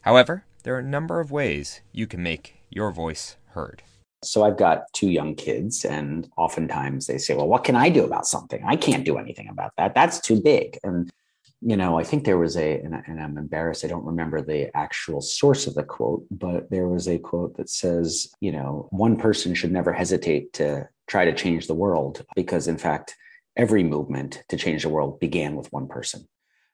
However, 0.02 0.44
there 0.62 0.76
are 0.76 0.86
a 0.86 0.94
number 0.98 1.20
of 1.20 1.32
ways 1.32 1.82
you 1.92 2.06
can 2.06 2.22
make 2.22 2.58
your 2.70 2.92
voice 2.92 3.38
heard. 3.56 3.82
So 4.24 4.44
I've 4.44 4.58
got 4.58 4.84
two 4.94 5.10
young 5.10 5.34
kids, 5.34 5.84
and 5.84 6.30
oftentimes 6.38 7.08
they 7.08 7.18
say, 7.18 7.34
Well, 7.34 7.48
what 7.48 7.64
can 7.64 7.76
I 7.76 7.90
do 7.90 8.04
about 8.04 8.28
something? 8.28 8.64
I 8.68 8.76
can't 8.76 9.04
do 9.04 9.18
anything 9.18 9.50
about 9.50 9.72
that. 9.78 9.96
That's 9.96 10.20
too 10.20 10.40
big. 10.40 10.78
And 10.84 11.10
you 11.62 11.76
know, 11.76 11.98
I 11.98 12.04
think 12.04 12.24
there 12.24 12.38
was 12.38 12.56
a, 12.56 12.80
and, 12.80 12.93
and, 13.08 13.22
I'm 13.22 13.38
embarrassed, 13.38 13.84
I 13.84 13.88
don't 13.88 14.06
remember 14.06 14.41
the 14.41 14.76
actual 14.78 15.22
source 15.22 15.65
of 15.65 15.74
the 15.74 15.84
quote, 15.84 16.26
but 16.30 16.70
there 16.70 16.88
was 16.88 17.08
a 17.08 17.17
quote 17.17 17.58
that 17.58 17.70
says, 17.70 18.32
you 18.41 18.52
know, 18.52 18.88
one 18.91 19.17
person 19.17 19.56
should 19.56 19.72
never 19.72 19.91
hesitate 19.91 20.54
to 20.54 20.88
try 21.08 21.26
to 21.26 21.34
change 21.34 21.65
the 21.67 21.74
world 21.74 22.24
because, 22.36 22.67
in 22.67 22.78
fact, 22.78 23.15
every 23.56 23.84
movement 23.84 24.43
to 24.50 24.58
change 24.58 24.84
the 24.84 24.89
world 24.89 25.20
began 25.20 25.56
with 25.56 25.72
one 25.74 25.88
person. 25.88 26.28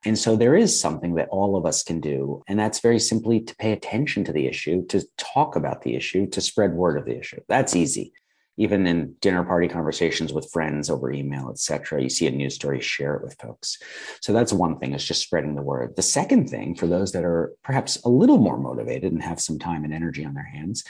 And 0.06 0.20
so 0.20 0.36
there 0.36 0.56
is 0.56 0.78
something 0.78 1.16
that 1.16 1.30
all 1.30 1.56
of 1.56 1.66
us 1.66 1.82
can 1.82 2.02
do. 2.02 2.44
And 2.50 2.60
that's 2.60 2.82
very 2.82 3.00
simply 3.00 3.40
to 3.40 3.56
pay 3.56 3.72
attention 3.72 4.26
to 4.26 4.34
the 4.34 4.48
issue, 4.48 4.86
to 4.88 5.08
talk 5.18 5.56
about 5.56 5.84
the 5.84 5.96
issue, 5.96 6.28
to 6.32 6.42
spread 6.42 6.74
word 6.74 6.98
of 6.98 7.06
the 7.06 7.18
issue. 7.18 7.40
That's 7.48 7.74
easy 7.74 8.12
even 8.58 8.86
in 8.86 9.16
dinner 9.20 9.44
party 9.44 9.68
conversations 9.68 10.32
with 10.32 10.52
friends 10.52 10.90
over 10.90 11.12
email 11.12 11.50
etc 11.50 12.02
you 12.02 12.10
see 12.10 12.28
a 12.28 12.32
news 12.32 12.56
story 12.56 12.80
share 12.80 13.16
it 13.16 13.24
with 13.24 13.36
folks. 13.42 13.78
So 14.22 14.34
that's 14.34 14.54
one 14.54 14.78
thing 14.80 14.94
is 14.94 15.04
just 15.04 15.22
spreading 15.22 15.56
the 15.56 15.62
word. 15.62 15.96
The 15.96 16.02
second 16.02 16.50
thing 16.50 16.76
for 16.76 16.88
those 16.88 17.12
that 17.14 17.24
are 17.24 17.54
perhaps 17.64 17.98
a 18.04 18.10
little 18.10 18.38
more 18.38 18.58
motivated 18.58 19.12
and 19.12 19.24
have 19.24 19.42
some 19.42 19.60
time 19.60 19.84
and 19.84 19.94
energy 19.94 20.26
on 20.26 20.34
their 20.34 20.44
hands 20.46 20.84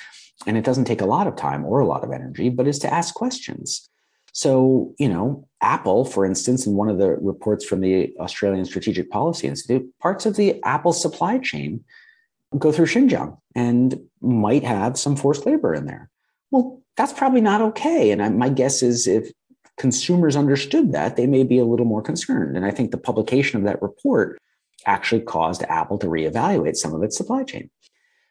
and 0.45 0.57
it 0.57 0.65
doesn't 0.65 0.85
take 0.85 1.01
a 1.01 1.05
lot 1.05 1.27
of 1.27 1.35
time 1.35 1.65
or 1.65 1.79
a 1.79 1.87
lot 1.87 2.03
of 2.03 2.11
energy 2.11 2.49
but 2.49 2.67
is 2.67 2.79
to 2.79 2.93
ask 2.93 3.13
questions. 3.13 3.89
So 4.33 4.93
you 4.97 5.07
know 5.07 5.47
apple 5.61 6.05
for 6.05 6.25
instance 6.25 6.65
in 6.65 6.73
one 6.73 6.89
of 6.89 6.97
the 6.97 7.11
reports 7.17 7.63
from 7.63 7.79
the 7.81 8.13
australian 8.19 8.65
strategic 8.65 9.09
policy 9.09 9.47
institute 9.47 9.87
parts 9.99 10.25
of 10.25 10.35
the 10.35 10.61
apple 10.63 10.91
supply 10.91 11.37
chain 11.37 11.85
go 12.59 12.71
through 12.71 12.85
xinjiang 12.85 13.37
and 13.55 13.99
might 14.21 14.63
have 14.63 14.97
some 14.97 15.15
forced 15.15 15.45
labor 15.45 15.73
in 15.73 15.85
there. 15.85 16.09
Well 16.51 16.82
that's 16.95 17.13
probably 17.13 17.41
not 17.41 17.61
okay. 17.61 18.11
And 18.11 18.21
I, 18.21 18.29
my 18.29 18.49
guess 18.49 18.83
is 18.83 19.07
if 19.07 19.31
consumers 19.77 20.35
understood 20.35 20.91
that, 20.91 21.15
they 21.15 21.27
may 21.27 21.43
be 21.43 21.57
a 21.57 21.65
little 21.65 21.85
more 21.85 22.01
concerned. 22.01 22.55
And 22.55 22.65
I 22.65 22.71
think 22.71 22.91
the 22.91 22.97
publication 22.97 23.57
of 23.57 23.65
that 23.65 23.81
report 23.81 24.39
actually 24.85 25.21
caused 25.21 25.63
Apple 25.63 25.97
to 25.99 26.07
reevaluate 26.07 26.75
some 26.75 26.93
of 26.93 27.03
its 27.03 27.17
supply 27.17 27.43
chain. 27.43 27.69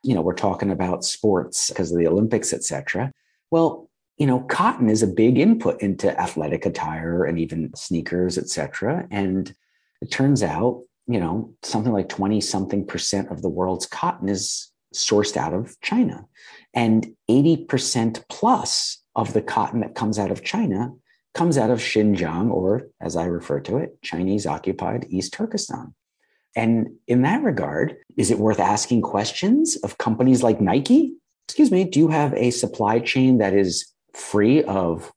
You 0.03 0.15
know, 0.15 0.21
we're 0.21 0.35
talking 0.35 0.71
about 0.71 1.05
sports 1.05 1.69
because 1.69 1.91
of 1.91 1.99
the 1.99 2.07
Olympics, 2.07 2.53
et 2.53 2.65
cetera. 2.65 3.13
Well, 3.51 3.89
you 4.19 4.27
know, 4.27 4.41
cotton 4.41 4.89
is 4.89 5.03
a 5.03 5.07
big 5.07 5.39
input 5.39 5.81
into 5.81 6.19
athletic 6.21 6.67
attire 6.67 7.25
and 7.25 7.39
even 7.39 7.75
sneakers, 7.75 8.39
et 8.39 8.49
cetera. 8.49 9.07
And 9.11 9.55
it 10.01 10.11
turns 10.11 10.43
out, 10.43 10.83
you 11.07 11.19
know, 11.19 11.55
something 11.63 11.93
like 11.93 12.09
20 12.09 12.41
something 12.41 12.87
percent 12.87 13.31
of 13.31 13.43
the 13.43 13.49
world's 13.49 13.87
cotton 13.87 14.29
is 14.29 14.71
sourced 14.95 15.37
out 15.37 15.55
of 15.55 15.81
China. 15.81 16.27
And 16.75 17.15
80% 17.31 18.25
plus 18.29 19.03
of 19.15 19.33
the 19.33 19.43
cotton 19.43 19.81
that 19.81 19.95
comes 19.95 20.19
out 20.19 20.31
of 20.31 20.43
China 20.43 20.93
comes 21.35 21.57
out 21.57 21.71
of 21.71 21.79
Xinjiang, 21.79 22.51
or 22.51 22.89
as 23.01 23.17
I 23.17 23.25
refer 23.25 23.61
to 23.61 23.79
it, 23.79 24.01
Chinese 24.03 24.47
occupied 24.47 25.07
East 25.09 25.33
Turkestan. 25.33 25.95
And 26.55 26.89
in 27.09 27.23
that 27.23 27.43
regard, 27.43 27.97
is 28.17 28.31
it 28.31 28.39
worth 28.39 28.61
asking 28.61 29.03
questions 29.03 29.77
of 29.77 29.99
companies 29.99 30.43
like 30.43 30.61
Nike? 30.61 31.15
Excuse 31.49 31.71
me, 31.71 31.85
do 31.85 31.99
you 31.99 32.09
have 32.09 32.35
a 32.35 32.51
supply 32.51 32.99
chain 32.99 33.39
that 33.39 33.55
is 33.55 33.91
free 34.15 34.63
of 34.65 35.11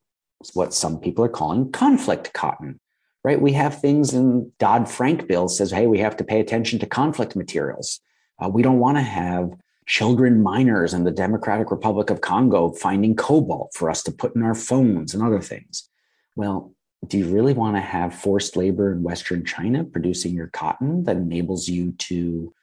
what 0.53 0.73
some 0.73 0.99
people 0.99 1.25
are 1.25 1.29
calling 1.29 1.71
conflict 1.71 2.33
cotton? 2.33 2.79
Right? 3.23 3.41
We 3.41 3.53
have 3.53 3.81
things 3.81 4.13
in 4.13 4.51
Dodd 4.59 4.87
Frank 4.87 5.27
bill 5.27 5.49
says, 5.49 5.71
hey, 5.71 5.87
we 5.87 5.99
have 5.99 6.15
to 6.17 6.23
pay 6.23 6.39
attention 6.39 6.79
to 6.79 6.85
conflict 6.85 7.35
materials. 7.35 7.99
Uh, 8.39 8.49
we 8.49 8.61
don't 8.61 8.79
want 8.79 8.97
to 8.97 9.01
have 9.03 9.51
children 9.86 10.41
miners 10.41 10.93
in 10.93 11.04
the 11.04 11.12
Democratic 11.12 11.71
Republic 11.71 12.10
of 12.10 12.21
Congo 12.21 12.71
finding 12.71 13.15
cobalt 13.15 13.74
for 13.74 13.89
us 13.89 14.02
to 14.04 14.12
put 14.12 14.36
in 14.36 14.43
our 14.43 14.56
phones 14.56 15.13
and 15.13 15.24
other 15.24 15.41
things. 15.41 15.89
Well, 16.36 16.74
do 17.08 17.17
you 17.19 17.28
really 17.28 17.54
want 17.54 17.76
to 17.76 17.82
have 17.82 18.15
forced 18.15 18.56
labor 18.56 18.91
in 18.91 19.04
Western 19.04 19.45
China 19.45 19.84
producing 19.84 20.34
your 20.34 20.48
cotton 20.48 21.04
that 21.04 21.17
enables 21.17 21.67
you 21.67 21.91
to, 21.93 22.54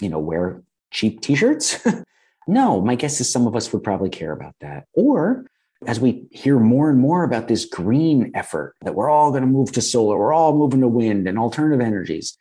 you 0.00 0.08
know, 0.08 0.18
wear 0.18 0.62
cheap 0.90 1.20
t-shirts? 1.20 1.86
no, 2.48 2.80
my 2.80 2.96
guess 2.96 3.20
is 3.20 3.30
some 3.30 3.46
of 3.46 3.54
us 3.54 3.72
would 3.72 3.84
probably 3.84 4.10
care 4.10 4.32
about 4.32 4.54
that. 4.60 4.86
Or 4.94 5.46
as 5.86 6.00
we 6.00 6.26
hear 6.30 6.58
more 6.58 6.90
and 6.90 6.98
more 6.98 7.24
about 7.24 7.46
this 7.46 7.66
green 7.66 8.32
effort 8.34 8.74
that 8.80 8.94
we're 8.94 9.10
all 9.10 9.30
going 9.30 9.42
to 9.42 9.46
move 9.46 9.70
to 9.72 9.80
solar, 9.80 10.18
we're 10.18 10.32
all 10.32 10.56
moving 10.56 10.80
to 10.80 10.88
wind 10.88 11.28
and 11.28 11.38
alternative 11.38 11.80
energies. 11.80 12.36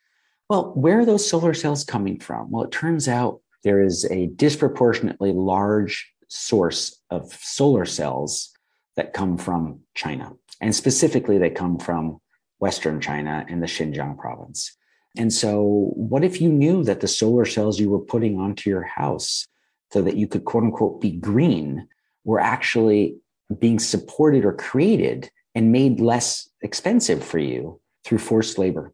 Well, 0.50 0.74
where 0.76 1.00
are 1.00 1.06
those 1.06 1.30
solar 1.30 1.54
cells 1.54 1.84
coming 1.84 2.20
from? 2.20 2.52
Well, 2.52 2.64
it 2.64 2.72
turns 2.72 3.08
out 3.08 3.42
there 3.64 3.82
is 3.82 4.06
a 4.06 4.28
disproportionately 4.28 5.32
large 5.32 6.12
source 6.28 7.00
of 7.10 7.34
solar 7.34 7.86
cells 7.86 8.52
that 8.96 9.14
come 9.14 9.38
from 9.38 9.80
China. 9.96 10.34
And 10.62 10.76
specifically, 10.76 11.38
they 11.38 11.50
come 11.50 11.78
from 11.80 12.20
Western 12.60 13.02
China 13.02 13.46
and 13.50 13.62
the 13.62 13.68
Xinjiang 13.68 14.18
province. 14.18 14.76
And 15.18 15.32
so, 15.32 15.92
what 15.96 16.24
if 16.24 16.42
you 16.42 16.50
knew 16.50 16.84
that 16.84 17.02
the 17.02 17.08
solar 17.08 17.46
cells 17.46 17.80
you 17.80 17.90
were 17.90 18.00
putting 18.00 18.40
onto 18.40 18.70
your 18.70 18.84
house 18.84 19.46
so 19.92 20.02
that 20.02 20.18
you 20.18 20.28
could 20.28 20.46
quote 20.46 20.64
unquote 20.64 21.02
be 21.02 21.12
green 21.12 21.88
were 22.24 22.40
actually 22.40 23.18
being 23.60 23.80
supported 23.80 24.46
or 24.46 24.54
created 24.54 25.30
and 25.54 25.72
made 25.72 26.00
less 26.00 26.50
expensive 26.62 27.24
for 27.24 27.38
you 27.40 27.80
through 28.04 28.18
forced 28.18 28.58
labor? 28.58 28.94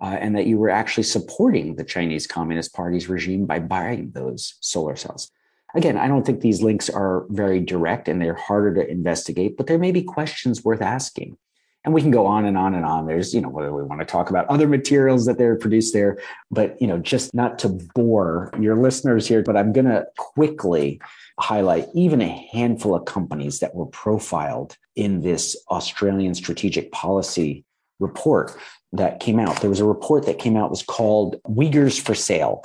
Uh, 0.00 0.16
and 0.20 0.36
that 0.36 0.46
you 0.46 0.58
were 0.58 0.68
actually 0.68 1.02
supporting 1.02 1.76
the 1.76 1.84
Chinese 1.84 2.26
Communist 2.26 2.74
Party's 2.74 3.08
regime 3.08 3.46
by 3.46 3.58
buying 3.58 4.10
those 4.10 4.54
solar 4.60 4.94
cells. 4.94 5.30
Again, 5.74 5.96
I 5.96 6.06
don't 6.06 6.24
think 6.24 6.40
these 6.40 6.60
links 6.60 6.90
are 6.90 7.24
very 7.30 7.60
direct 7.60 8.06
and 8.06 8.20
they're 8.20 8.34
harder 8.34 8.74
to 8.74 8.90
investigate, 8.90 9.56
but 9.56 9.66
there 9.66 9.78
may 9.78 9.92
be 9.92 10.02
questions 10.02 10.62
worth 10.62 10.82
asking. 10.82 11.38
And 11.84 11.94
we 11.94 12.02
can 12.02 12.10
go 12.10 12.26
on 12.26 12.44
and 12.44 12.58
on 12.58 12.74
and 12.74 12.84
on. 12.84 13.06
There's 13.06 13.32
you 13.32 13.40
know 13.40 13.48
whether 13.48 13.72
we 13.72 13.84
want 13.84 14.00
to 14.00 14.06
talk 14.06 14.28
about 14.28 14.46
other 14.48 14.66
materials 14.66 15.24
that 15.26 15.38
they're 15.38 15.56
produced 15.56 15.92
there 15.92 16.18
but 16.50 16.80
you 16.80 16.86
know 16.86 16.98
just 16.98 17.32
not 17.32 17.58
to 17.60 17.68
bore 17.94 18.50
your 18.60 18.76
listeners 18.76 19.26
here 19.26 19.42
but 19.42 19.56
i'm 19.56 19.72
going 19.72 19.86
to 19.86 20.04
quickly 20.16 21.00
highlight 21.38 21.86
even 21.94 22.20
a 22.20 22.48
handful 22.52 22.94
of 22.94 23.04
companies 23.04 23.60
that 23.60 23.74
were 23.74 23.86
profiled 23.86 24.76
in 24.96 25.20
this 25.20 25.56
australian 25.70 26.34
strategic 26.34 26.90
policy 26.92 27.64
report 28.00 28.56
that 28.92 29.20
came 29.20 29.38
out 29.38 29.60
there 29.60 29.70
was 29.70 29.80
a 29.80 29.84
report 29.84 30.26
that 30.26 30.38
came 30.38 30.56
out 30.56 30.70
was 30.70 30.82
called 30.82 31.36
uyghurs 31.48 32.00
for 32.00 32.14
sale 32.14 32.62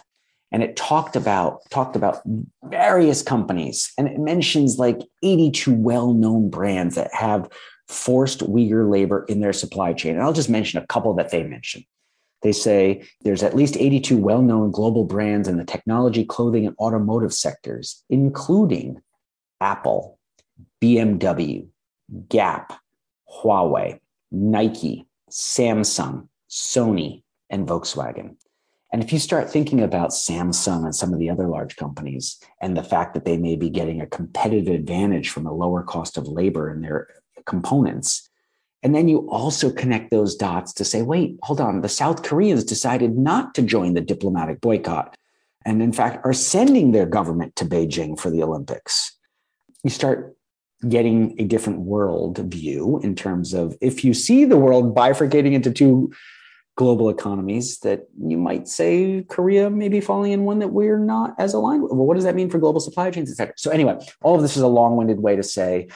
and 0.52 0.64
it 0.64 0.76
talked 0.76 1.16
about 1.16 1.62
talked 1.70 1.96
about 1.96 2.22
various 2.64 3.22
companies 3.22 3.92
and 3.98 4.08
it 4.08 4.20
mentions 4.20 4.78
like 4.78 5.02
82 5.24 5.74
well-known 5.74 6.50
brands 6.50 6.96
that 6.96 7.14
have 7.14 7.50
forced 7.92 8.40
Uyghur 8.40 8.90
labor 8.90 9.26
in 9.28 9.42
their 9.42 9.54
supply 9.54 9.94
chain. 9.94 10.14
And 10.16 10.24
I'll 10.24 10.34
just 10.34 10.50
mention 10.50 10.82
a 10.82 10.88
couple 10.88 11.14
that 11.16 11.32
they 11.32 11.44
mention. 11.44 11.84
They 12.42 12.52
say 12.52 13.04
there's 13.22 13.44
at 13.44 13.56
least 13.56 13.78
82 13.78 14.18
well 14.18 14.42
known 14.42 14.72
global 14.72 15.04
brands 15.04 15.48
in 15.48 15.58
the 15.58 15.66
technology, 15.66 16.26
clothing, 16.26 16.66
and 16.66 16.76
automotive 16.80 17.34
sectors, 17.34 18.04
including 18.10 19.02
Apple, 19.60 20.18
BMW, 20.82 21.68
Gap, 22.28 22.80
Huawei, 23.30 24.00
Nike, 24.32 25.06
Samsung, 25.32 26.28
Sony, 26.50 27.24
and 27.50 27.68
Volkswagen. 27.68 28.36
And 28.94 29.02
if 29.02 29.14
you 29.14 29.20
start 29.20 29.50
thinking 29.50 29.82
about 29.82 30.10
Samsung 30.10 30.84
and 30.84 30.94
some 30.94 31.14
of 31.14 31.20
the 31.20 31.30
other 31.30 31.48
large 31.48 31.78
companies 31.78 32.38
and 32.62 32.76
the 32.76 32.84
fact 32.84 33.14
that 33.14 33.24
they 33.24 33.38
may 33.38 33.56
be 33.56 33.70
getting 33.70 34.02
a 34.02 34.08
competitive 34.08 34.74
advantage 34.74 35.30
from 35.30 35.46
a 35.46 35.54
lower 35.54 35.82
cost 35.82 36.18
of 36.18 36.28
labor 36.28 36.70
in 36.70 36.82
their 36.82 37.08
components. 37.46 38.30
And 38.84 38.94
then 38.94 39.08
you 39.08 39.30
also 39.30 39.72
connect 39.72 40.12
those 40.12 40.36
dots 40.36 40.74
to 40.74 40.84
say, 40.84 41.04
wait, 41.04 41.38
hold 41.44 41.62
on, 41.62 41.82
the 41.82 41.90
South 41.90 42.24
Koreans 42.24 42.64
decided 42.64 43.18
not 43.18 43.56
to 43.56 43.62
join 43.62 43.94
the 43.94 44.02
diplomatic 44.02 44.60
boycott 44.60 45.16
and, 45.66 45.82
in 45.82 45.94
fact, 45.94 46.26
are 46.26 46.34
sending 46.34 46.92
their 46.92 47.06
government 47.06 47.56
to 47.58 47.66
Beijing 47.66 48.20
for 48.20 48.30
the 48.30 48.44
Olympics. 48.44 49.16
You 49.84 49.92
start 49.92 50.36
getting 50.88 51.36
a 51.40 51.44
different 51.44 51.80
world 51.80 52.38
view 52.40 53.00
in 53.04 53.16
terms 53.16 53.54
of 53.54 53.78
if 53.82 54.04
you 54.04 54.14
see 54.14 54.46
the 54.46 54.58
world 54.58 54.96
bifurcating 54.96 55.54
into 55.54 55.72
two 55.72 56.12
global 56.76 57.10
economies 57.10 57.80
that 57.80 58.08
you 58.20 58.38
might 58.38 58.68
say 58.68 59.24
Korea 59.30 59.70
may 59.70 59.90
be 59.90 60.02
falling 60.02 60.32
in 60.32 60.46
one 60.46 60.60
that 60.60 60.70
we're 60.70 60.98
not 60.98 61.36
as 61.38 61.54
aligned 61.54 61.84
with. 61.84 61.92
Well, 61.92 62.06
what 62.06 62.16
does 62.16 62.24
that 62.24 62.34
mean 62.34 62.50
for 62.50 62.58
global 62.58 62.80
supply 62.80 63.12
chains, 63.12 63.30
et 63.30 63.36
cetera? 63.36 63.54
So 63.58 63.70
anyway, 63.72 63.98
all 64.24 64.36
of 64.36 64.42
this 64.42 64.56
is 64.56 64.64
a 64.64 64.68
long-winded 64.68 65.20
way 65.20 65.36
to 65.36 65.44
say 65.44 65.90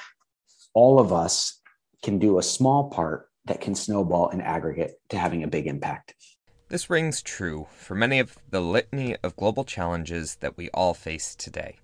all 0.73 0.99
of 0.99 1.11
us 1.13 1.61
can 2.03 2.19
do 2.19 2.37
a 2.37 2.43
small 2.43 2.89
part 2.89 3.29
that 3.45 3.61
can 3.61 3.73
snowball 3.73 4.29
in 4.29 4.41
aggregate 4.41 4.99
to 5.09 5.17
having 5.17 5.43
a 5.43 5.47
big 5.47 5.65
impact. 5.65 6.13
This 6.67 6.89
rings 6.89 7.21
true 7.21 7.67
for 7.71 7.95
many 7.95 8.19
of 8.19 8.37
the 8.49 8.59
litany 8.59 9.15
of 9.23 9.35
global 9.35 9.63
challenges 9.63 10.35
that 10.41 10.57
we 10.57 10.69
all 10.71 10.93
face 10.93 11.35
today. 11.35 11.77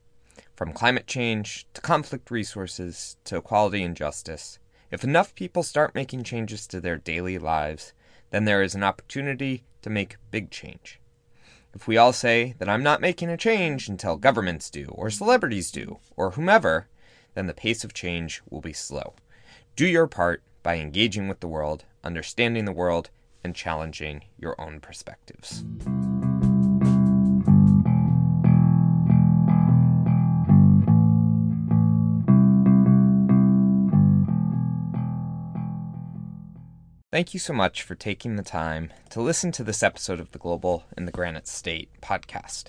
From 0.62 0.74
climate 0.74 1.08
change 1.08 1.66
to 1.74 1.82
conflict 1.82 2.30
resources 2.30 3.18
to 3.24 3.38
equality 3.38 3.82
and 3.82 3.98
justice, 3.98 4.60
if 4.92 5.04
enough 5.04 5.34
people 5.34 5.64
start 5.64 5.96
making 5.96 6.24
changes 6.24 6.68
to 6.68 6.80
their 6.80 7.00
daily 7.00 7.40
lives, 7.40 7.94
then 8.30 8.46
there 8.46 8.62
is 8.62 8.76
an 8.76 8.84
opportunity 8.84 9.64
to 9.82 9.90
make 9.90 10.18
big 10.30 10.52
change. 10.52 11.00
If 11.74 11.88
we 11.88 11.98
all 11.98 12.14
say 12.14 12.54
that 12.60 12.70
I'm 12.70 12.84
not 12.84 13.02
making 13.02 13.30
a 13.30 13.38
change 13.38 13.90
until 13.90 14.18
governments 14.18 14.70
do, 14.70 14.86
or 14.90 15.10
celebrities 15.10 15.72
do, 15.72 15.98
or 16.16 16.30
whomever, 16.30 16.88
then 17.34 17.48
the 17.48 17.56
pace 17.56 17.84
of 17.84 17.96
change 17.96 18.44
will 18.48 18.62
be 18.62 18.72
slow. 18.72 19.16
Do 19.76 19.88
your 19.88 20.06
part 20.06 20.44
by 20.62 20.76
engaging 20.76 21.28
with 21.28 21.40
the 21.40 21.48
world, 21.48 21.86
understanding 22.04 22.66
the 22.66 22.72
world, 22.72 23.10
and 23.44 23.56
challenging 23.56 24.26
your 24.38 24.54
own 24.62 24.80
perspectives. 24.80 25.66
Thank 37.12 37.34
you 37.34 37.40
so 37.42 37.52
much 37.52 37.84
for 37.84 37.94
taking 37.94 38.38
the 38.38 38.42
time 38.42 38.94
to 39.10 39.22
listen 39.22 39.52
to 39.52 39.66
this 39.66 39.84
episode 39.84 40.22
of 40.22 40.32
the 40.32 40.40
Global 40.40 40.86
in 40.96 41.04
the 41.04 41.12
Granite 41.12 41.46
State 41.46 41.90
podcast. 42.02 42.68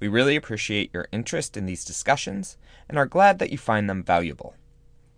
We 0.00 0.08
really 0.08 0.34
appreciate 0.34 0.88
your 0.94 1.08
interest 1.12 1.58
in 1.58 1.66
these 1.66 1.84
discussions 1.84 2.56
and 2.88 2.96
are 2.96 3.04
glad 3.04 3.38
that 3.38 3.50
you 3.50 3.58
find 3.58 3.90
them 3.90 4.02
valuable. 4.02 4.54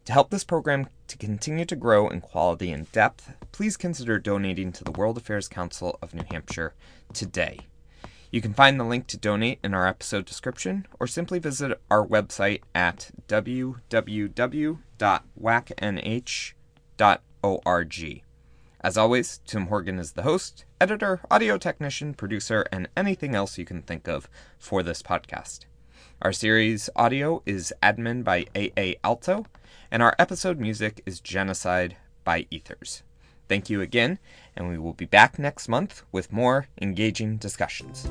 To 0.07 0.13
help 0.13 0.31
this 0.31 0.43
program 0.43 0.89
to 1.07 1.17
continue 1.17 1.65
to 1.67 1.77
grow 1.77 2.09
in 2.09 2.21
quality 2.21 2.73
and 2.73 2.91
depth, 2.91 3.33
please 3.53 3.77
consider 3.77 4.19
donating 4.19 4.73
to 4.73 4.83
the 4.83 4.91
World 4.91 5.19
Affairs 5.19 5.47
Council 5.47 5.97
of 6.03 6.13
New 6.13 6.25
Hampshire 6.29 6.75
today. 7.13 7.61
You 8.33 8.41
can 8.41 8.55
find 8.55 8.81
the 8.81 8.85
link 8.85 9.07
to 9.07 9.17
donate 9.17 9.61
in 9.63 9.73
our 9.73 9.87
episode 9.87 10.25
description 10.25 10.89
or 10.99 11.07
simply 11.07 11.39
visit 11.39 11.81
our 11.93 12.05
website 12.05 12.63
at 12.75 13.13
www.wacnh.org. 13.29 14.75
As 18.85 18.99
always, 18.99 19.41
Tim 19.47 19.69
Horgan 19.69 19.99
is 19.99 20.13
the 20.13 20.25
host, 20.25 20.67
editor, 20.79 21.23
audio 21.31 21.57
technician, 21.57 22.13
producer, 22.13 22.67
and 22.71 22.87
anything 22.95 23.35
else 23.35 23.57
you 23.57 23.65
can 23.65 23.81
think 23.81 24.07
of 24.07 24.29
for 24.59 24.83
this 24.83 25.03
podcast. 25.03 25.61
Our 26.21 26.35
series 26.35 26.91
audio 26.95 27.43
is 27.47 27.73
Admin 27.83 28.25
by 28.25 28.45
AA 28.55 28.99
Alto, 29.03 29.47
and 29.91 30.03
our 30.03 30.15
episode 30.19 30.61
music 30.61 31.01
is 31.07 31.21
Genocide 31.21 31.97
by 32.25 32.47
Ethers. 32.51 33.03
Thank 33.49 33.71
you 33.71 33.81
again, 33.81 34.19
and 34.55 34.69
we 34.69 34.77
will 34.77 34.93
be 34.93 35.07
back 35.07 35.39
next 35.39 35.67
month 35.67 36.03
with 36.13 36.31
more 36.31 36.67
engaging 36.79 37.39
discussions. 37.39 38.07